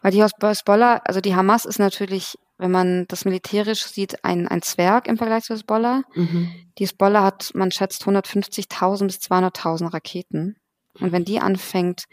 Weil 0.00 0.12
die 0.12 0.22
Hisbollah, 0.22 1.02
also 1.04 1.20
die 1.20 1.34
Hamas 1.34 1.66
ist 1.66 1.78
natürlich, 1.78 2.38
wenn 2.56 2.70
man 2.70 3.06
das 3.08 3.26
militärisch 3.26 3.84
sieht, 3.84 4.24
ein, 4.24 4.48
ein 4.48 4.62
Zwerg 4.62 5.06
im 5.08 5.18
Vergleich 5.18 5.44
zu 5.44 5.52
Hisbollah. 5.52 6.02
Mhm. 6.14 6.50
Die 6.78 6.84
Hisbollah 6.84 7.24
hat, 7.24 7.50
man 7.54 7.70
schätzt, 7.70 8.04
150.000 8.04 9.06
bis 9.06 9.16
200.000 9.16 9.92
Raketen. 9.92 10.56
Und 11.00 11.12
wenn 11.12 11.24
die 11.24 11.40
anfängt, 11.40 12.04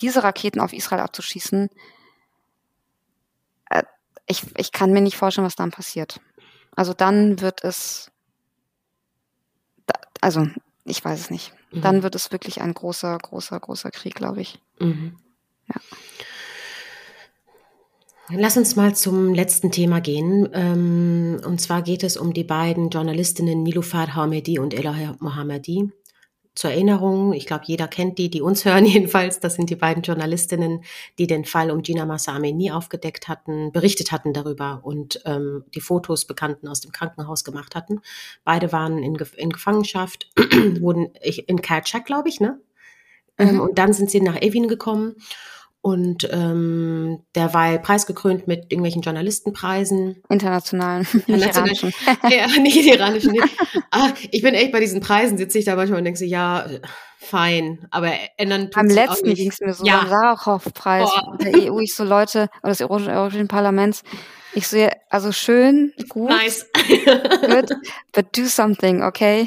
diese 0.00 0.22
Raketen 0.24 0.60
auf 0.60 0.72
Israel 0.72 1.00
abzuschießen, 1.00 1.68
äh, 3.70 3.82
ich, 4.26 4.42
ich 4.56 4.72
kann 4.72 4.92
mir 4.92 5.00
nicht 5.00 5.16
vorstellen, 5.16 5.46
was 5.46 5.56
dann 5.56 5.70
passiert. 5.70 6.20
Also 6.76 6.92
dann 6.92 7.40
wird 7.40 7.62
es, 7.62 8.10
also 10.20 10.46
ich 10.84 11.04
weiß 11.04 11.20
es 11.20 11.30
nicht. 11.30 11.52
Mhm. 11.70 11.82
Dann 11.82 12.02
wird 12.02 12.14
es 12.14 12.32
wirklich 12.32 12.60
ein 12.60 12.74
großer, 12.74 13.16
großer, 13.18 13.58
großer 13.60 13.90
Krieg, 13.90 14.14
glaube 14.14 14.40
ich. 14.40 14.60
Mhm. 14.78 15.16
Ja. 15.68 15.80
Lass 18.30 18.56
uns 18.56 18.74
mal 18.74 18.96
zum 18.96 19.34
letzten 19.34 19.70
Thema 19.70 20.00
gehen. 20.00 20.48
Ähm, 20.54 21.40
und 21.44 21.60
zwar 21.60 21.82
geht 21.82 22.02
es 22.02 22.16
um 22.16 22.32
die 22.32 22.44
beiden 22.44 22.88
Journalistinnen 22.88 23.62
Nilufar 23.62 24.14
Hamedi 24.14 24.58
und 24.58 24.72
Ella 24.72 25.14
Mohammadi. 25.20 25.92
Zur 26.54 26.70
Erinnerung, 26.70 27.32
ich 27.32 27.46
glaube, 27.46 27.64
jeder 27.66 27.88
kennt 27.88 28.18
die, 28.18 28.30
die 28.30 28.40
uns 28.40 28.64
hören 28.64 28.84
jedenfalls. 28.84 29.40
Das 29.40 29.54
sind 29.54 29.70
die 29.70 29.76
beiden 29.76 30.02
Journalistinnen, 30.02 30.84
die 31.18 31.26
den 31.26 31.44
Fall 31.44 31.70
um 31.70 31.82
Gina 31.82 32.06
Massa 32.06 32.34
Ameni 32.34 32.70
aufgedeckt 32.70 33.28
hatten, 33.28 33.72
berichtet 33.72 34.12
hatten 34.12 34.32
darüber 34.32 34.80
und 34.82 35.20
ähm, 35.24 35.64
die 35.74 35.80
Fotos 35.80 36.26
Bekannten 36.26 36.68
aus 36.68 36.80
dem 36.80 36.92
Krankenhaus 36.92 37.44
gemacht 37.44 37.74
hatten. 37.74 38.00
Beide 38.44 38.72
waren 38.72 38.98
in, 38.98 39.16
in 39.36 39.50
Gefangenschaft, 39.50 40.30
wurden 40.80 41.06
in 41.46 41.60
Kerchak, 41.60 42.06
glaube 42.06 42.28
ich, 42.28 42.40
ne? 42.40 42.60
Ähm, 43.38 43.48
mhm. 43.48 43.54
Ähm, 43.54 43.60
und 43.60 43.78
dann 43.78 43.92
sind 43.92 44.10
sie 44.10 44.20
nach 44.20 44.40
Evin 44.40 44.68
gekommen 44.68 45.16
und 45.84 46.26
ähm, 46.32 47.18
derweil 47.34 47.78
preisgekrönt 47.78 48.48
mit 48.48 48.72
irgendwelchen 48.72 49.02
Journalistenpreisen. 49.02 50.16
Internationalen, 50.30 51.06
nicht 51.26 51.44
iranischen. 51.44 51.92
ja, 52.30 52.46
nicht 52.58 52.86
iranischen. 52.86 53.36
Ach, 53.90 54.14
ich 54.30 54.40
bin 54.40 54.54
echt 54.54 54.72
bei 54.72 54.80
diesen 54.80 55.02
Preisen, 55.02 55.36
sitze 55.36 55.58
ich 55.58 55.66
da 55.66 55.76
manchmal 55.76 55.98
und 55.98 56.06
denke 56.06 56.18
so, 56.18 56.24
ja, 56.24 56.64
fein, 57.18 57.86
aber 57.90 58.12
ändern 58.38 58.70
Am 58.72 58.88
letzten 58.88 59.34
ging 59.34 59.50
es 59.50 59.60
mir 59.60 59.74
so, 59.74 59.84
ja. 59.84 60.06
Sarochow-Preis 60.08 61.10
der 61.42 61.70
EU, 61.70 61.78
ich 61.80 61.94
so 61.94 62.04
Leute, 62.04 62.48
oder 62.62 62.72
des 62.72 62.80
Europäischen 62.80 63.48
Parlaments, 63.48 64.04
ich 64.54 64.68
sehe, 64.68 64.90
also 65.10 65.32
schön, 65.32 65.92
gut. 66.08 66.30
Nice. 66.30 66.66
Good, 66.86 67.70
but 68.12 68.26
do 68.36 68.44
something, 68.46 69.02
okay? 69.02 69.46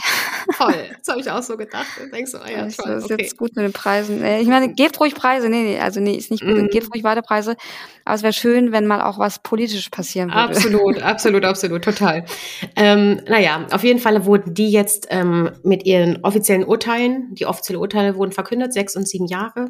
Toll. 0.58 0.74
Das 1.00 1.08
habe 1.10 1.22
ich 1.22 1.30
auch 1.30 1.44
so 1.44 1.58
gedacht. 1.58 1.88
Ich 2.04 2.12
denkst 2.12 2.32
so, 2.32 2.40
ah 2.40 2.50
ja, 2.50 2.68
toll. 2.68 2.70
Das 2.70 3.04
ist 3.04 3.12
okay. 3.12 3.24
jetzt 3.24 3.38
gut 3.38 3.56
mit 3.56 3.66
den 3.66 3.74
Preisen. 3.74 4.24
Ich 4.24 4.48
meine, 4.48 4.74
gebt 4.74 5.00
ruhig 5.00 5.16
Preise. 5.16 5.50
Nee, 5.50 5.64
nee, 5.64 5.80
also 5.80 6.00
nee, 6.00 6.16
ist 6.16 6.32
nicht 6.32 6.44
gut. 6.44 6.58
Mm. 6.58 6.68
Gebt 6.68 6.94
ruhig 6.94 7.04
weiter 7.04 7.22
Preise. 7.22 7.56
Aber 8.06 8.16
es 8.16 8.24
wäre 8.24 8.34
schön, 8.34 8.72
wenn 8.72 8.88
mal 8.88 9.02
auch 9.02 9.20
was 9.20 9.40
politisch 9.40 9.90
passieren 9.90 10.30
würde. 10.30 10.40
Absolut, 10.42 11.02
absolut, 11.02 11.44
absolut, 11.44 11.84
total. 11.84 12.26
Ähm, 12.76 13.22
naja, 13.28 13.68
auf 13.72 13.84
jeden 13.84 14.00
Fall 14.00 14.26
wurden 14.26 14.54
die 14.54 14.72
jetzt 14.72 15.08
ähm, 15.10 15.52
mit 15.64 15.86
ihren 15.86 16.24
offiziellen 16.24 16.64
Urteilen, 16.64 17.34
die 17.36 17.46
offiziellen 17.46 17.82
Urteile 17.82 18.16
wurden 18.16 18.32
verkündet, 18.32 18.74
sechs 18.74 18.96
und 18.96 19.08
sieben 19.08 19.28
Jahre. 19.28 19.70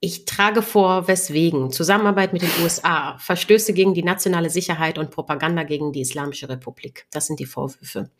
Ich 0.00 0.26
trage 0.26 0.60
vor, 0.60 1.08
weswegen 1.08 1.70
Zusammenarbeit 1.70 2.32
mit 2.32 2.42
den 2.42 2.50
USA, 2.62 3.16
Verstöße 3.18 3.72
gegen 3.72 3.94
die 3.94 4.02
nationale 4.02 4.50
Sicherheit 4.50 4.98
und 4.98 5.10
Propaganda 5.10 5.62
gegen 5.62 5.92
die 5.92 6.02
Islamische 6.02 6.48
Republik. 6.48 7.06
Das 7.10 7.26
sind 7.26 7.40
die 7.40 7.46
Vorwürfe. 7.46 8.10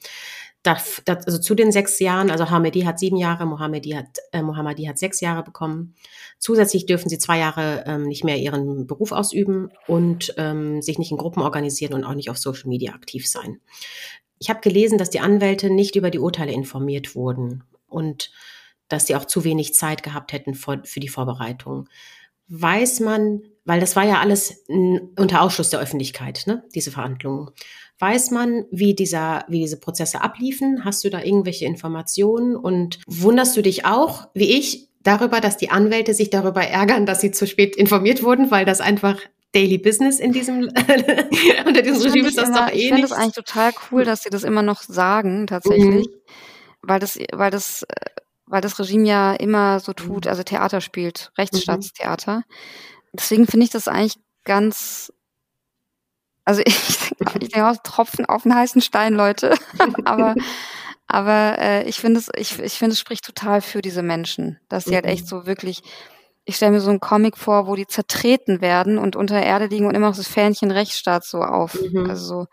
Das, 0.62 1.02
das, 1.04 1.26
also 1.26 1.38
zu 1.38 1.54
den 1.54 1.72
sechs 1.72 1.98
Jahren, 1.98 2.30
also 2.30 2.48
Hamedi 2.48 2.80
hat 2.82 2.98
sieben 2.98 3.18
Jahre, 3.18 3.44
Mohammedi 3.44 3.90
hat, 3.90 4.06
äh, 4.32 4.40
Mohammadi 4.40 4.84
hat 4.86 4.96
sechs 4.96 5.20
Jahre 5.20 5.42
bekommen. 5.42 5.94
Zusätzlich 6.38 6.86
dürfen 6.86 7.10
sie 7.10 7.18
zwei 7.18 7.38
Jahre 7.38 7.84
ähm, 7.86 8.04
nicht 8.04 8.24
mehr 8.24 8.38
ihren 8.38 8.86
Beruf 8.86 9.12
ausüben 9.12 9.68
und 9.86 10.32
ähm, 10.38 10.80
sich 10.80 10.98
nicht 10.98 11.10
in 11.10 11.18
Gruppen 11.18 11.42
organisieren 11.42 11.92
und 11.92 12.04
auch 12.04 12.14
nicht 12.14 12.30
auf 12.30 12.38
Social 12.38 12.70
Media 12.70 12.94
aktiv 12.94 13.28
sein. 13.28 13.60
Ich 14.38 14.48
habe 14.48 14.60
gelesen, 14.60 14.96
dass 14.96 15.10
die 15.10 15.20
Anwälte 15.20 15.68
nicht 15.68 15.96
über 15.96 16.10
die 16.10 16.18
Urteile 16.18 16.52
informiert 16.52 17.14
wurden 17.14 17.64
und 17.86 18.30
dass 18.94 19.06
sie 19.06 19.16
auch 19.16 19.24
zu 19.24 19.44
wenig 19.44 19.74
Zeit 19.74 20.02
gehabt 20.02 20.32
hätten 20.32 20.54
für, 20.54 20.82
für 20.84 21.00
die 21.00 21.08
Vorbereitung. 21.08 21.88
Weiß 22.48 23.00
man, 23.00 23.42
weil 23.64 23.80
das 23.80 23.96
war 23.96 24.04
ja 24.04 24.20
alles 24.20 24.64
unter 24.68 25.42
Ausschluss 25.42 25.70
der 25.70 25.80
Öffentlichkeit, 25.80 26.44
ne, 26.46 26.64
diese 26.74 26.90
Verhandlungen. 26.90 27.50
Weiß 27.98 28.30
man, 28.30 28.64
wie 28.70 28.94
dieser, 28.94 29.44
wie 29.48 29.60
diese 29.60 29.78
Prozesse 29.78 30.20
abliefen? 30.20 30.84
Hast 30.84 31.04
du 31.04 31.10
da 31.10 31.22
irgendwelche 31.22 31.64
Informationen? 31.64 32.56
Und 32.56 33.00
wunderst 33.06 33.56
du 33.56 33.62
dich 33.62 33.86
auch, 33.86 34.28
wie 34.34 34.58
ich, 34.58 34.88
darüber, 35.04 35.40
dass 35.40 35.56
die 35.56 35.70
Anwälte 35.70 36.12
sich 36.14 36.30
darüber 36.30 36.62
ärgern, 36.62 37.06
dass 37.06 37.20
sie 37.20 37.30
zu 37.30 37.46
spät 37.46 37.76
informiert 37.76 38.22
wurden, 38.22 38.50
weil 38.50 38.64
das 38.64 38.80
einfach 38.80 39.20
Daily 39.52 39.78
Business 39.78 40.18
in 40.18 40.32
diesem 40.32 40.62
unter 41.66 41.82
diesem 41.82 42.02
Regime 42.02 42.28
ist 42.28 42.38
das 42.38 42.48
immer, 42.48 42.66
doch 42.66 42.74
eh 42.74 42.78
Ich 42.78 42.88
finde 42.88 43.04
es 43.04 43.12
eigentlich 43.12 43.34
total 43.34 43.72
cool, 43.90 44.04
dass 44.04 44.24
sie 44.24 44.30
das 44.30 44.42
immer 44.42 44.62
noch 44.62 44.82
sagen 44.82 45.46
tatsächlich, 45.46 46.08
mhm. 46.08 46.14
weil 46.82 46.98
das 46.98 47.18
weil 47.32 47.50
das 47.50 47.84
äh, 47.84 47.94
weil 48.54 48.60
das 48.60 48.78
Regime 48.78 49.08
ja 49.08 49.32
immer 49.34 49.80
so 49.80 49.92
tut, 49.92 50.26
mhm. 50.26 50.30
also 50.30 50.44
Theater 50.44 50.80
spielt, 50.80 51.32
Rechtsstaatstheater. 51.36 52.36
Mhm. 52.36 52.42
Deswegen 53.12 53.46
finde 53.48 53.64
ich 53.64 53.70
das 53.70 53.88
eigentlich 53.88 54.16
ganz, 54.44 55.12
also 56.44 56.62
ich, 56.66 57.12
ich 57.40 57.48
denke 57.48 57.68
auch 57.68 57.76
Tropfen 57.82 58.26
auf 58.26 58.44
den 58.44 58.54
heißen 58.54 58.80
Stein, 58.80 59.14
Leute. 59.14 59.56
aber 60.04 60.36
aber 61.06 61.58
äh, 61.58 61.88
ich 61.88 62.00
finde 62.00 62.20
es, 62.20 62.30
ich, 62.36 62.58
ich 62.60 62.74
finde 62.74 62.92
es 62.92 63.00
spricht 63.00 63.24
total 63.24 63.60
für 63.60 63.82
diese 63.82 64.02
Menschen, 64.02 64.60
dass 64.68 64.84
sie 64.84 64.94
halt 64.94 65.04
echt 65.04 65.24
mhm. 65.24 65.28
so 65.28 65.46
wirklich, 65.46 65.82
ich 66.44 66.56
stelle 66.56 66.72
mir 66.72 66.80
so 66.80 66.90
einen 66.90 67.00
Comic 67.00 67.36
vor, 67.36 67.66
wo 67.66 67.74
die 67.74 67.88
zertreten 67.88 68.60
werden 68.60 68.98
und 68.98 69.16
unter 69.16 69.34
der 69.34 69.44
Erde 69.44 69.66
liegen 69.66 69.86
und 69.86 69.96
immer 69.96 70.10
noch 70.10 70.16
das 70.16 70.28
Fähnchen 70.28 70.70
Rechtsstaat 70.70 71.24
so 71.24 71.42
auf. 71.42 71.74
Mhm. 71.74 72.08
Also 72.08 72.24
so 72.24 72.46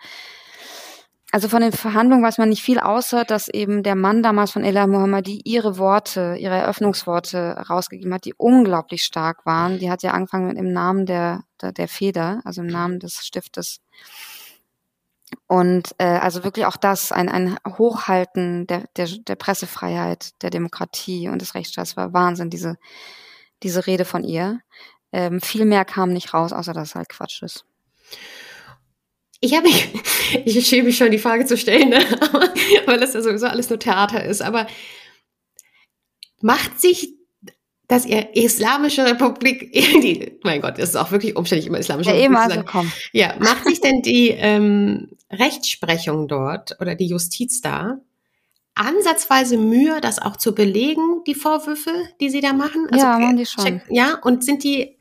also 1.32 1.48
von 1.48 1.62
den 1.62 1.72
Verhandlungen 1.72 2.24
weiß 2.24 2.38
man 2.40 2.50
nicht 2.50 2.62
viel, 2.62 2.78
außer 2.78 3.24
dass 3.24 3.48
eben 3.48 3.84
der 3.84 3.96
Mann 3.96 4.22
damals 4.22 4.52
von 4.52 4.66
Ella 4.66 4.86
Mohammadi 4.86 5.42
ihre 5.46 5.78
Worte, 5.78 6.36
ihre 6.38 6.56
Eröffnungsworte 6.56 7.54
rausgegeben 7.70 8.14
hat, 8.14 8.26
die 8.26 8.34
unglaublich 8.34 9.04
stark 9.04 9.46
waren. 9.46 9.80
Die 9.80 9.90
hat 9.90 10.04
ja 10.04 10.12
angefangen 10.12 10.48
mit 10.48 10.58
im 10.58 10.74
Namen 10.74 11.06
der, 11.06 11.44
der, 11.62 11.72
der 11.72 11.88
Feder, 11.88 12.42
also 12.44 12.62
im 12.62 12.68
Namen 12.68 13.00
des 13.00 13.26
Stiftes. 13.26 13.80
Und 15.48 15.96
äh, 16.00 16.04
also 16.04 16.44
wirklich 16.44 16.66
auch 16.66 16.76
das, 16.76 17.14
ein, 17.14 17.30
ein 17.30 17.58
Hochhalten 17.66 18.68
der, 18.68 18.84
der, 18.98 19.08
der 19.08 19.36
Pressefreiheit, 19.36 20.42
der 20.42 20.50
Demokratie 20.50 21.30
und 21.30 21.42
des 21.42 21.56
Rechtsstaats 21.56 21.96
war 21.96 22.12
Wahnsinn, 22.12 22.50
diese, 22.50 22.78
diese 23.64 23.88
Rede 23.88 24.04
von 24.04 24.26
ihr. 24.26 24.60
Ähm, 25.14 25.40
viel 25.40 25.64
mehr 25.64 25.86
kam 25.86 26.12
nicht 26.12 26.34
raus, 26.34 26.52
außer 26.52 26.74
dass 26.74 26.90
es 26.90 26.96
halt 26.96 27.08
Quatsch 27.08 27.42
ist. 27.42 27.66
Ich 29.42 29.54
habe 29.54 29.68
mich, 29.68 29.90
ich 30.46 30.68
schäme 30.68 30.84
mich 30.84 30.98
schon, 30.98 31.12
die 31.12 31.20
Frage 31.20 31.46
zu 31.46 31.58
stellen, 31.58 31.90
ne? 31.90 32.00
weil 32.86 33.00
das 33.00 33.14
ja 33.14 33.22
sowieso 33.22 33.48
alles 33.48 33.70
nur 33.70 33.80
Theater 33.80 34.24
ist. 34.24 34.42
Aber 34.42 34.68
macht 36.40 36.80
sich 36.80 37.16
dass 37.92 38.06
ihr 38.06 38.38
Islamische 38.38 39.04
Republik, 39.04 39.74
die, 39.74 40.40
mein 40.44 40.62
Gott, 40.62 40.78
das 40.78 40.92
ist 40.92 40.96
auch 40.96 41.12
wirklich 41.12 41.36
umständlich, 41.36 41.68
immer 41.68 41.78
Islamische 41.78 42.12
ja, 42.12 42.16
Republik 42.16 42.44
zu 42.44 42.50
sagen. 42.50 42.66
komm. 42.66 42.92
Ja, 43.12 43.36
macht 43.40 43.66
sich 43.66 43.82
denn 43.82 44.02
die 44.02 44.30
ähm, 44.30 45.10
Rechtsprechung 45.30 46.30
dort 46.30 46.78
oder 46.80 46.96
die 46.96 47.08
Justiz 47.08 47.60
da 47.60 48.00
ansatzweise 48.76 49.58
Mühe, 49.58 50.00
das 50.00 50.20
auch 50.22 50.38
zu 50.38 50.56
belegen, 50.56 51.26
die 51.28 51.36
Vorwürfe, 51.36 51.92
die 52.22 52.30
sie 52.30 52.40
da 52.40 52.54
machen? 52.54 52.88
Also, 52.90 53.06
ja, 53.06 53.20
machen 53.20 53.36
die 53.36 53.46
schon. 53.46 53.66
Check, 53.66 53.82
ja, 53.90 54.18
und 54.24 54.46
sind 54.46 54.64
die 54.64 54.98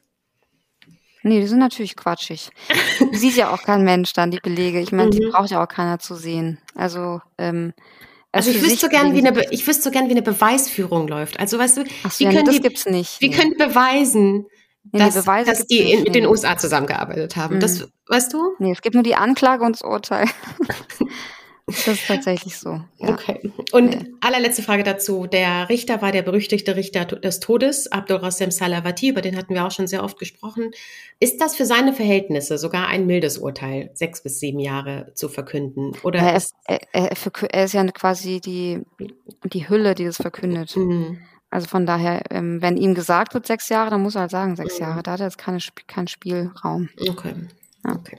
Nee, 1.23 1.41
die 1.41 1.47
sind 1.47 1.59
natürlich 1.59 1.97
quatschig. 1.97 2.51
Sieht 3.13 3.37
ja 3.37 3.53
auch 3.53 3.63
kein 3.63 3.85
Mensch 3.85 4.13
dann, 4.13 4.31
die 4.31 4.41
Belege. 4.41 4.81
Ich 4.81 4.93
meine, 4.93 5.09
mhm. 5.09 5.11
die 5.11 5.27
braucht 5.27 5.51
ja 5.51 5.63
auch 5.63 5.69
keiner 5.69 5.99
zu 5.99 6.15
sehen. 6.15 6.59
Also, 6.75 7.21
ähm, 7.39 7.73
also, 8.33 8.51
also 8.51 8.59
ich 8.59 8.65
wüsste 8.65 8.87
so 8.87 8.89
gern, 8.89 9.15
wie 9.15 9.27
eine, 9.27 9.53
ich 9.53 9.67
wüsste 9.67 9.85
so 9.85 9.91
gern, 9.91 10.07
wie 10.07 10.13
eine 10.13 10.23
Beweisführung 10.23 11.09
läuft. 11.09 11.39
Also 11.41 11.59
weißt 11.59 11.79
du, 11.79 11.85
Ach 12.05 12.11
so, 12.11 12.21
wie 12.21 12.25
ja, 12.25 12.31
können 12.31 12.43
nee, 12.43 12.47
das 12.47 12.55
die, 12.57 12.63
gibt's 12.63 12.87
nicht. 12.87 13.21
Wie 13.21 13.29
nee. 13.29 13.37
können 13.37 13.57
beweisen, 13.57 14.47
nee, 14.93 14.99
dass, 14.99 15.25
dass 15.25 15.67
die 15.67 15.85
nicht, 15.85 16.05
mit 16.05 16.15
den 16.15 16.27
USA 16.27 16.57
zusammengearbeitet 16.57 17.37
haben? 17.37 17.57
Mhm. 17.57 17.61
Das 17.61 17.89
weißt 18.07 18.33
du? 18.33 18.55
Nee, 18.59 18.73
es 18.73 18.83
gibt 18.83 18.95
nur 18.95 19.05
die 19.05 19.17
Anklage 19.17 19.65
und 19.65 19.77
das 19.77 19.83
Urteil. 19.83 20.27
Das 21.71 21.89
ist 21.89 22.07
tatsächlich 22.07 22.57
so. 22.57 22.81
Ja. 22.99 23.11
Okay. 23.11 23.53
Und 23.73 23.95
ja. 23.95 24.01
allerletzte 24.21 24.63
Frage 24.63 24.83
dazu. 24.83 25.27
Der 25.27 25.69
Richter 25.69 26.03
war 26.03 26.13
der 26.13 26.23
berüchtigte 26.23 26.77
Richter 26.77 27.05
des 27.05 27.41
Todes, 27.41 27.91
Abdul 27.91 28.19
Rassem 28.19 28.51
Salavati, 28.51 29.09
über 29.09 29.21
den 29.21 29.37
hatten 29.37 29.55
wir 29.55 29.65
auch 29.65 29.71
schon 29.71 29.87
sehr 29.87 30.05
oft 30.05 30.19
gesprochen. 30.19 30.71
Ist 31.19 31.41
das 31.41 31.57
für 31.57 31.67
seine 31.67 31.93
Verhältnisse 31.93 32.59
sogar 32.59 32.89
ein 32.89 33.07
mildes 33.07 33.39
Urteil, 33.39 33.91
sechs 33.95 34.23
bis 34.23 34.41
sieben 34.41 34.61
Jahre 34.61 35.13
zu 35.15 35.29
verkünden? 35.29 35.93
Oder 36.03 36.21
er, 36.21 36.37
ist, 36.37 36.55
er, 36.67 36.81
er, 36.93 37.11
er 37.51 37.65
ist 37.65 37.75
ja 37.75 37.85
quasi 37.87 38.41
die, 38.41 38.81
die 39.45 39.69
Hülle, 39.69 39.95
die 39.95 40.05
das 40.05 40.17
verkündet. 40.17 40.77
Mhm. 40.77 41.19
Also 41.51 41.67
von 41.67 41.85
daher, 41.85 42.23
ähm, 42.31 42.63
wenn 42.63 42.77
ihm 42.77 42.95
gesagt 42.95 43.35
wird 43.35 43.47
sechs 43.47 43.69
Jahre, 43.69 43.91
dann 43.91 44.03
muss 44.03 44.15
er 44.15 44.23
halt 44.23 44.31
sagen 44.31 44.57
sechs 44.57 44.79
mhm. 44.79 44.87
Jahre. 44.87 45.03
Da 45.03 45.13
hat 45.13 45.21
er 45.21 45.27
jetzt 45.27 45.39
keine, 45.39 45.59
keinen 45.87 46.09
Spielraum. 46.09 46.89
Okay. 47.09 47.35
Ja. 47.85 47.93
okay 47.93 48.19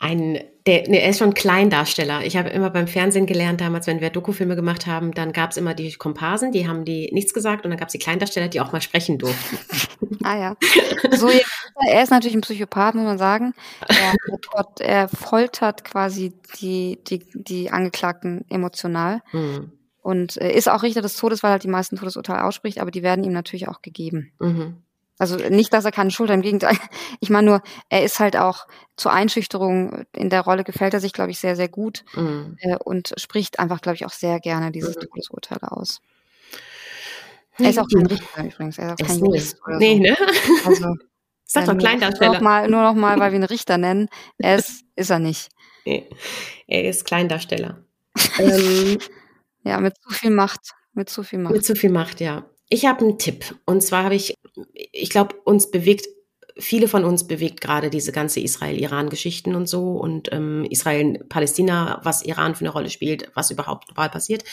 ein, 0.00 0.38
der, 0.66 0.88
nee, 0.88 0.98
er 0.98 1.10
ist 1.10 1.18
schon 1.18 1.34
Kleindarsteller. 1.34 2.24
Ich 2.24 2.36
habe 2.36 2.50
immer 2.50 2.70
beim 2.70 2.86
Fernsehen 2.86 3.26
gelernt, 3.26 3.60
damals, 3.60 3.88
wenn 3.88 4.00
wir 4.00 4.10
Dokufilme 4.10 4.54
gemacht 4.54 4.86
haben, 4.86 5.12
dann 5.12 5.32
gab 5.32 5.50
es 5.50 5.56
immer 5.56 5.74
die 5.74 5.92
Komparsen, 5.94 6.52
die 6.52 6.68
haben 6.68 6.84
die 6.84 7.10
nichts 7.12 7.34
gesagt 7.34 7.64
und 7.64 7.70
dann 7.70 7.78
gab 7.78 7.88
es 7.88 7.92
die 7.92 7.98
Kleindarsteller, 7.98 8.48
die 8.48 8.60
auch 8.60 8.70
mal 8.70 8.80
sprechen 8.80 9.18
durften. 9.18 9.58
ah 10.22 10.38
ja. 10.38 10.56
So, 11.16 11.28
er 11.88 12.02
ist 12.02 12.10
natürlich 12.10 12.36
ein 12.36 12.42
Psychopath, 12.42 12.94
muss 12.94 13.04
man 13.04 13.18
sagen. 13.18 13.54
Er, 13.88 14.14
er 14.78 15.08
foltert 15.08 15.84
quasi 15.84 16.32
die, 16.60 17.00
die, 17.04 17.24
die 17.34 17.70
Angeklagten 17.70 18.44
emotional. 18.48 19.22
Mhm. 19.32 19.72
Und 20.00 20.40
äh, 20.40 20.52
ist 20.52 20.68
auch 20.68 20.84
Richter 20.84 21.02
des 21.02 21.16
Todes, 21.16 21.42
weil 21.42 21.50
er 21.50 21.52
halt 21.52 21.64
die 21.64 21.68
meisten 21.68 21.96
Todesurteile 21.96 22.44
ausspricht, 22.44 22.80
aber 22.80 22.90
die 22.90 23.02
werden 23.02 23.24
ihm 23.24 23.32
natürlich 23.32 23.68
auch 23.68 23.82
gegeben. 23.82 24.32
Mhm. 24.38 24.76
Also 25.18 25.36
nicht, 25.36 25.72
dass 25.72 25.84
er 25.84 25.92
keine 25.92 26.10
Schuld 26.10 26.30
hat, 26.30 26.36
im 26.36 26.42
Gegenteil. 26.42 26.76
Ich 27.20 27.30
meine 27.30 27.50
nur, 27.50 27.62
er 27.88 28.04
ist 28.04 28.20
halt 28.20 28.36
auch 28.36 28.66
zur 28.96 29.12
Einschüchterung 29.12 30.04
in 30.14 30.30
der 30.30 30.42
Rolle 30.42 30.64
gefällt 30.64 30.94
er 30.94 31.00
sich, 31.00 31.12
glaube 31.12 31.30
ich, 31.30 31.38
sehr, 31.38 31.56
sehr 31.56 31.68
gut 31.68 32.04
mhm. 32.14 32.56
äh, 32.60 32.76
und 32.76 33.14
spricht 33.16 33.58
einfach, 33.58 33.80
glaube 33.80 33.96
ich, 33.96 34.06
auch 34.06 34.12
sehr 34.12 34.40
gerne 34.40 34.70
dieses 34.70 34.96
mhm. 34.96 35.00
Todesurteil 35.00 35.58
aus. 35.62 36.00
Er 37.58 37.70
ist 37.70 37.78
auch 37.78 37.88
kein 37.92 38.06
Richter 38.06 38.44
übrigens, 38.44 38.78
er 38.78 38.94
ist 38.94 39.02
auch 39.02 39.06
kein 39.06 39.18
Jurist 39.18 39.60
oder 39.66 39.78
nee, 39.78 39.96
so. 39.96 40.02
Ne? 40.02 40.16
Also, 40.64 40.94
Sag 41.50 41.64
doch 41.64 41.78
Kleindarsteller. 41.78 42.32
Nur 42.32 42.34
noch, 42.34 42.42
mal, 42.42 42.68
nur 42.68 42.82
noch 42.82 42.94
mal, 42.94 43.18
weil 43.18 43.32
wir 43.32 43.38
ihn 43.38 43.44
Richter 43.44 43.78
nennen. 43.78 44.08
Er 44.36 44.56
ist, 44.56 44.84
ist 44.96 45.10
er 45.10 45.18
nicht. 45.18 45.48
Nee, 45.86 46.08
er 46.66 46.84
ist 46.84 47.06
Kleindarsteller. 47.06 47.82
ähm, 48.38 48.98
ja, 49.64 49.80
mit 49.80 49.94
zu 49.96 50.10
viel 50.10 50.30
Macht. 50.30 50.60
Mit 50.92 51.08
zu 51.08 51.22
viel 51.22 51.38
Macht. 51.38 51.54
Mit 51.54 51.64
zu 51.64 51.74
viel 51.74 51.90
Macht, 51.90 52.20
ja. 52.20 52.44
Ich 52.68 52.86
habe 52.86 53.00
einen 53.00 53.18
Tipp. 53.18 53.54
Und 53.64 53.82
zwar 53.82 54.04
habe 54.04 54.14
ich, 54.14 54.34
ich 54.74 55.10
glaube, 55.10 55.36
uns 55.44 55.70
bewegt, 55.70 56.06
viele 56.58 56.88
von 56.88 57.04
uns 57.04 57.26
bewegt 57.26 57.60
gerade 57.60 57.88
diese 57.88 58.12
ganze 58.12 58.40
Israel-Iran-Geschichten 58.40 59.54
und 59.54 59.68
so 59.68 59.92
und 59.92 60.30
ähm, 60.32 60.66
Israel-Palästina, 60.68 62.00
was 62.02 62.22
Iran 62.22 62.54
für 62.54 62.62
eine 62.62 62.70
Rolle 62.70 62.90
spielt, 62.90 63.30
was 63.34 63.50
überhaupt 63.50 63.86
global 63.86 64.10
passiert. 64.10 64.44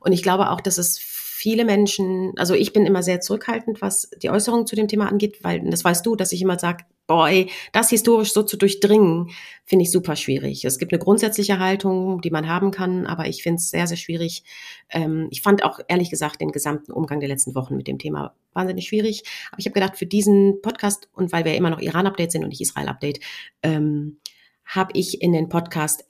Und 0.00 0.12
ich 0.12 0.22
glaube 0.22 0.50
auch, 0.50 0.60
dass 0.60 0.78
es 0.78 0.98
viele 1.34 1.64
Menschen, 1.64 2.32
also 2.36 2.54
ich 2.54 2.72
bin 2.72 2.86
immer 2.86 3.02
sehr 3.02 3.20
zurückhaltend, 3.20 3.82
was 3.82 4.08
die 4.22 4.30
Äußerung 4.30 4.68
zu 4.68 4.76
dem 4.76 4.86
Thema 4.86 5.08
angeht, 5.08 5.42
weil 5.42 5.68
das 5.68 5.84
weißt 5.84 6.06
du, 6.06 6.14
dass 6.14 6.30
ich 6.30 6.40
immer 6.40 6.60
sage, 6.60 6.84
boy, 7.08 7.50
das 7.72 7.90
historisch 7.90 8.32
so 8.32 8.44
zu 8.44 8.56
durchdringen, 8.56 9.30
finde 9.64 9.82
ich 9.82 9.90
super 9.90 10.14
schwierig. 10.14 10.64
Es 10.64 10.78
gibt 10.78 10.92
eine 10.92 11.00
grundsätzliche 11.00 11.58
Haltung, 11.58 12.20
die 12.20 12.30
man 12.30 12.48
haben 12.48 12.70
kann, 12.70 13.06
aber 13.06 13.26
ich 13.26 13.42
finde 13.42 13.56
es 13.56 13.68
sehr, 13.68 13.88
sehr 13.88 13.96
schwierig. 13.96 14.44
Ähm, 14.90 15.26
ich 15.32 15.42
fand 15.42 15.64
auch 15.64 15.80
ehrlich 15.88 16.08
gesagt 16.08 16.40
den 16.40 16.52
gesamten 16.52 16.92
Umgang 16.92 17.18
der 17.18 17.28
letzten 17.28 17.56
Wochen 17.56 17.76
mit 17.76 17.88
dem 17.88 17.98
Thema 17.98 18.36
wahnsinnig 18.52 18.86
schwierig. 18.86 19.24
Aber 19.50 19.58
ich 19.58 19.66
habe 19.66 19.74
gedacht, 19.74 19.96
für 19.98 20.06
diesen 20.06 20.62
Podcast 20.62 21.08
und 21.12 21.32
weil 21.32 21.44
wir 21.44 21.56
immer 21.56 21.70
noch 21.70 21.80
Iran-Update 21.80 22.30
sind 22.30 22.44
und 22.44 22.50
nicht 22.50 22.60
Israel-Update, 22.60 23.18
ähm, 23.64 24.20
habe 24.64 24.92
ich 24.94 25.20
in 25.20 25.32
den 25.32 25.48
Podcast 25.48 26.04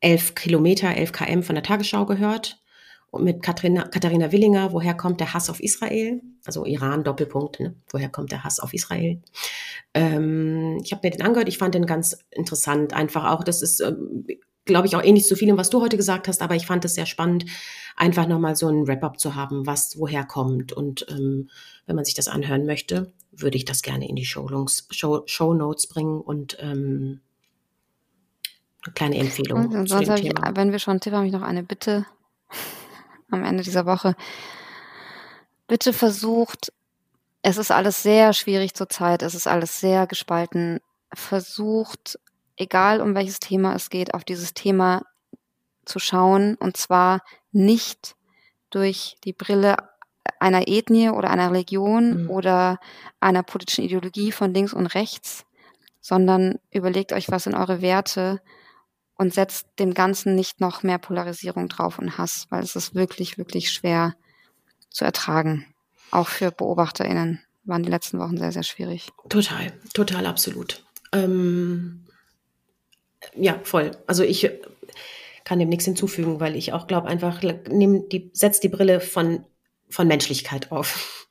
11 0.00 0.34
Kilometer, 0.34 0.94
11 0.94 1.12
km 1.12 1.42
von 1.42 1.54
der 1.54 1.64
Tagesschau 1.64 2.04
gehört 2.04 2.60
mit 3.18 3.42
Katharina, 3.42 3.82
Katharina 3.88 4.32
Willinger, 4.32 4.72
woher 4.72 4.94
kommt 4.94 5.20
der 5.20 5.34
Hass 5.34 5.50
auf 5.50 5.60
Israel? 5.60 6.20
Also 6.44 6.64
Iran, 6.64 7.04
Doppelpunkt, 7.04 7.60
ne? 7.60 7.74
woher 7.90 8.08
kommt 8.08 8.32
der 8.32 8.44
Hass 8.44 8.60
auf 8.60 8.72
Israel? 8.74 9.20
Ähm, 9.94 10.80
ich 10.82 10.92
habe 10.92 11.06
mir 11.06 11.10
den 11.10 11.22
angehört, 11.22 11.48
ich 11.48 11.58
fand 11.58 11.74
den 11.74 11.86
ganz 11.86 12.18
interessant. 12.30 12.92
Einfach 12.92 13.30
auch, 13.30 13.44
das 13.44 13.62
ist, 13.62 13.80
ähm, 13.80 14.26
glaube 14.64 14.86
ich, 14.86 14.96
auch 14.96 15.02
ähnlich 15.02 15.26
zu 15.26 15.36
vielem, 15.36 15.56
was 15.56 15.70
du 15.70 15.80
heute 15.80 15.96
gesagt 15.96 16.28
hast, 16.28 16.42
aber 16.42 16.54
ich 16.54 16.66
fand 16.66 16.84
es 16.84 16.94
sehr 16.94 17.06
spannend, 17.06 17.46
einfach 17.96 18.26
nochmal 18.26 18.56
so 18.56 18.68
ein 18.68 18.86
Wrap-up 18.86 19.18
zu 19.18 19.34
haben, 19.34 19.66
was 19.66 19.98
woher 19.98 20.24
kommt. 20.24 20.72
Und 20.72 21.06
ähm, 21.08 21.48
wenn 21.86 21.96
man 21.96 22.04
sich 22.04 22.14
das 22.14 22.28
anhören 22.28 22.66
möchte, 22.66 23.12
würde 23.32 23.56
ich 23.56 23.64
das 23.64 23.82
gerne 23.82 24.08
in 24.08 24.16
die 24.16 24.26
Show, 24.26 24.48
Show, 24.90 25.22
Show 25.26 25.54
Notes 25.54 25.86
bringen 25.86 26.20
und 26.20 26.56
ähm, 26.60 27.20
eine 28.84 28.94
kleine 28.94 29.16
Empfehlung. 29.18 29.74
Und 29.74 29.88
sonst 29.88 30.08
habe 30.08 30.20
ich, 30.20 30.32
wenn 30.54 30.72
wir 30.72 30.78
schon 30.78 30.92
einen 30.92 31.00
Tipp 31.00 31.12
haben, 31.12 31.26
ich 31.26 31.32
noch 31.32 31.42
eine 31.42 31.62
Bitte 31.62 32.06
am 33.30 33.44
Ende 33.44 33.62
dieser 33.62 33.86
Woche. 33.86 34.14
Bitte 35.66 35.92
versucht, 35.92 36.72
es 37.42 37.58
ist 37.58 37.70
alles 37.70 38.02
sehr 38.02 38.32
schwierig 38.32 38.74
zurzeit, 38.74 39.22
es 39.22 39.34
ist 39.34 39.46
alles 39.46 39.80
sehr 39.80 40.06
gespalten. 40.06 40.80
Versucht, 41.12 42.18
egal 42.56 43.00
um 43.00 43.14
welches 43.14 43.40
Thema 43.40 43.74
es 43.74 43.90
geht, 43.90 44.14
auf 44.14 44.24
dieses 44.24 44.54
Thema 44.54 45.02
zu 45.84 45.98
schauen 45.98 46.56
und 46.56 46.76
zwar 46.76 47.22
nicht 47.52 48.16
durch 48.70 49.16
die 49.24 49.32
Brille 49.32 49.76
einer 50.40 50.68
Ethnie 50.68 51.10
oder 51.10 51.30
einer 51.30 51.50
Religion 51.50 52.24
mhm. 52.24 52.30
oder 52.30 52.78
einer 53.20 53.42
politischen 53.42 53.84
Ideologie 53.84 54.32
von 54.32 54.52
links 54.52 54.72
und 54.72 54.86
rechts, 54.86 55.44
sondern 56.00 56.58
überlegt 56.70 57.12
euch, 57.12 57.30
was 57.30 57.44
sind 57.44 57.54
eure 57.54 57.80
Werte 57.80 58.40
und 59.16 59.32
setzt 59.32 59.66
dem 59.78 59.94
Ganzen 59.94 60.34
nicht 60.34 60.60
noch 60.60 60.82
mehr 60.82 60.98
Polarisierung 60.98 61.68
drauf 61.68 61.98
und 61.98 62.18
Hass, 62.18 62.46
weil 62.50 62.62
es 62.62 62.76
ist 62.76 62.94
wirklich, 62.94 63.38
wirklich 63.38 63.70
schwer 63.70 64.14
zu 64.90 65.04
ertragen. 65.04 65.66
Auch 66.10 66.28
für 66.28 66.50
BeobachterInnen 66.50 67.40
waren 67.64 67.82
die 67.82 67.90
letzten 67.90 68.18
Wochen 68.18 68.36
sehr, 68.36 68.52
sehr 68.52 68.62
schwierig. 68.62 69.08
Total, 69.28 69.72
total, 69.92 70.26
absolut. 70.26 70.84
Ähm, 71.12 72.06
ja, 73.34 73.58
voll. 73.64 73.90
Also 74.06 74.22
ich 74.22 74.50
kann 75.44 75.58
dem 75.58 75.68
nichts 75.68 75.84
hinzufügen, 75.84 76.40
weil 76.40 76.56
ich 76.56 76.72
auch 76.72 76.86
glaube, 76.86 77.08
einfach 77.08 77.42
nimm 77.68 78.08
die, 78.08 78.30
setzt 78.32 78.62
die 78.64 78.68
Brille 78.68 79.00
von, 79.00 79.44
von 79.88 80.06
Menschlichkeit 80.06 80.72
auf. 80.72 81.25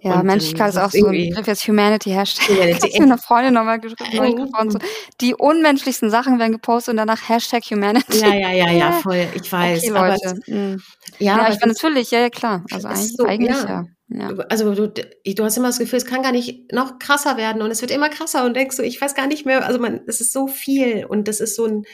Ja, 0.00 0.20
und, 0.20 0.26
Menschlichkeit 0.26 0.70
ist 0.70 0.76
auch 0.76 0.90
so 0.90 1.06
ein 1.06 1.12
Begriff 1.12 1.46
jetzt 1.46 1.66
Humanity 1.66 2.10
Hashtag. 2.10 2.48
Humanity. 2.48 2.88
Ich 2.94 3.00
eine 3.00 3.18
Freundin 3.18 3.54
nochmal 3.54 3.80
geschrieben, 3.80 4.50
so, 4.70 4.78
die 5.20 5.34
unmenschlichsten 5.34 6.10
Sachen 6.10 6.38
werden 6.38 6.52
gepostet 6.52 6.92
und 6.92 6.98
danach 6.98 7.28
Hashtag 7.28 7.64
Humanity. 7.70 8.18
Ja, 8.18 8.34
ja, 8.34 8.52
ja, 8.52 8.70
ja, 8.70 8.92
voll, 9.02 9.26
ich 9.34 9.50
weiß. 9.50 9.82
Okay, 9.82 9.92
Leute. 9.92 10.28
Aber, 10.28 10.38
mhm. 10.46 10.82
ja, 11.18 11.38
ja, 11.38 11.48
ich 11.48 11.58
finde 11.58 11.74
natürlich, 11.74 12.10
ja, 12.10 12.20
ja, 12.20 12.30
klar. 12.30 12.64
Also 12.70 12.88
eigentlich, 12.88 13.16
so, 13.16 13.24
eigentlich 13.24 13.56
ja. 13.56 13.86
ja. 14.08 14.28
Also 14.50 14.74
du, 14.74 14.88
du 14.88 15.44
hast 15.44 15.56
immer 15.56 15.68
das 15.68 15.78
Gefühl, 15.78 15.96
es 15.96 16.06
kann 16.06 16.22
gar 16.22 16.32
nicht 16.32 16.72
noch 16.72 16.98
krasser 16.98 17.36
werden 17.36 17.62
und 17.62 17.70
es 17.70 17.80
wird 17.80 17.90
immer 17.90 18.10
krasser 18.10 18.44
und 18.44 18.54
denkst 18.54 18.76
du, 18.76 18.82
ich 18.82 19.00
weiß 19.00 19.14
gar 19.14 19.26
nicht 19.26 19.46
mehr, 19.46 19.66
also 19.66 19.78
man, 19.78 20.02
es 20.06 20.20
ist 20.20 20.32
so 20.32 20.46
viel 20.46 21.06
und 21.06 21.28
das 21.28 21.40
ist 21.40 21.56
so 21.56 21.64
ein, 21.64 21.84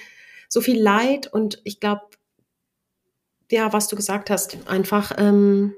so 0.48 0.60
viel 0.60 0.82
Leid 0.82 1.32
und 1.32 1.60
ich 1.64 1.78
glaube, 1.78 2.02
ja, 3.50 3.72
was 3.72 3.88
du 3.88 3.96
gesagt 3.96 4.30
hast, 4.30 4.58
einfach, 4.66 5.12
ähm, 5.18 5.74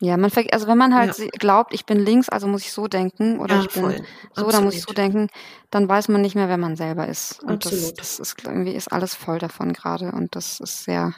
ja, 0.00 0.16
man 0.16 0.30
also 0.52 0.68
wenn 0.68 0.78
man 0.78 0.94
halt 0.94 1.18
ja. 1.18 1.26
glaubt, 1.38 1.74
ich 1.74 1.84
bin 1.84 1.98
links, 1.98 2.28
also 2.28 2.46
muss 2.46 2.62
ich 2.62 2.72
so 2.72 2.86
denken, 2.86 3.40
oder 3.40 3.56
ja, 3.56 3.60
ich 3.62 3.68
bin 3.70 3.82
voll. 3.82 3.96
so, 3.96 4.02
Absolut. 4.30 4.52
dann 4.54 4.64
muss 4.64 4.74
ich 4.74 4.82
so 4.82 4.92
denken, 4.92 5.28
dann 5.70 5.88
weiß 5.88 6.08
man 6.08 6.20
nicht 6.20 6.36
mehr, 6.36 6.48
wer 6.48 6.56
man 6.56 6.76
selber 6.76 7.08
ist. 7.08 7.42
Und 7.42 7.66
Absolut. 7.66 7.98
das, 7.98 8.18
das 8.18 8.20
ist 8.20 8.44
irgendwie 8.44 8.74
ist 8.74 8.92
alles 8.92 9.14
voll 9.14 9.38
davon 9.38 9.72
gerade 9.72 10.12
und 10.12 10.36
das 10.36 10.60
ist 10.60 10.84
sehr 10.84 11.14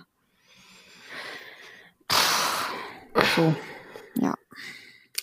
so, 3.37 3.55
ja. 4.17 4.35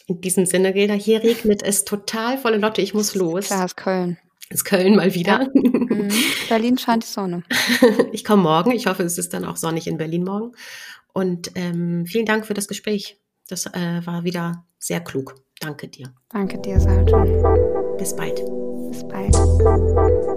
In 0.08 0.22
diesem 0.22 0.46
Sinne, 0.46 0.72
Gilda, 0.74 0.94
hier 0.94 1.22
regnet 1.22 1.64
es 1.64 1.84
total 1.84 2.38
volle 2.38 2.58
Lotte, 2.58 2.82
ich 2.82 2.94
muss 2.94 3.16
los. 3.16 3.48
Klar, 3.48 3.66
ist 3.66 3.76
Köln. 3.76 4.18
Ist 4.50 4.64
Köln 4.64 4.96
mal 4.96 5.14
wieder. 5.14 5.42
Ja. 5.42 5.50
Mhm. 5.54 6.10
Berlin 6.48 6.78
scheint 6.78 7.04
die 7.04 7.08
Sonne. 7.08 7.44
ich 8.14 8.24
komme 8.24 8.44
morgen. 8.44 8.72
Ich 8.72 8.88
hoffe, 8.88 9.04
es 9.04 9.18
ist 9.18 9.34
dann 9.34 9.44
auch 9.44 9.58
sonnig 9.58 9.88
in 9.88 9.98
Berlin 9.98 10.24
morgen. 10.24 10.54
Und 11.12 11.52
ähm, 11.56 12.06
vielen 12.06 12.26
Dank 12.26 12.46
für 12.46 12.54
das 12.54 12.70
Gespräch. 12.70 13.20
Das 13.48 13.66
äh, 13.68 14.02
war 14.06 14.24
wieder 14.24 14.66
sehr 14.78 15.00
klug. 15.02 15.36
Danke 15.60 15.88
dir. 15.88 16.14
Danke 16.30 16.60
dir, 16.60 16.80
Sarah. 16.80 17.96
Bis 17.98 18.16
bald. 18.16 18.44
Bis 18.92 19.08
bald. 19.08 20.37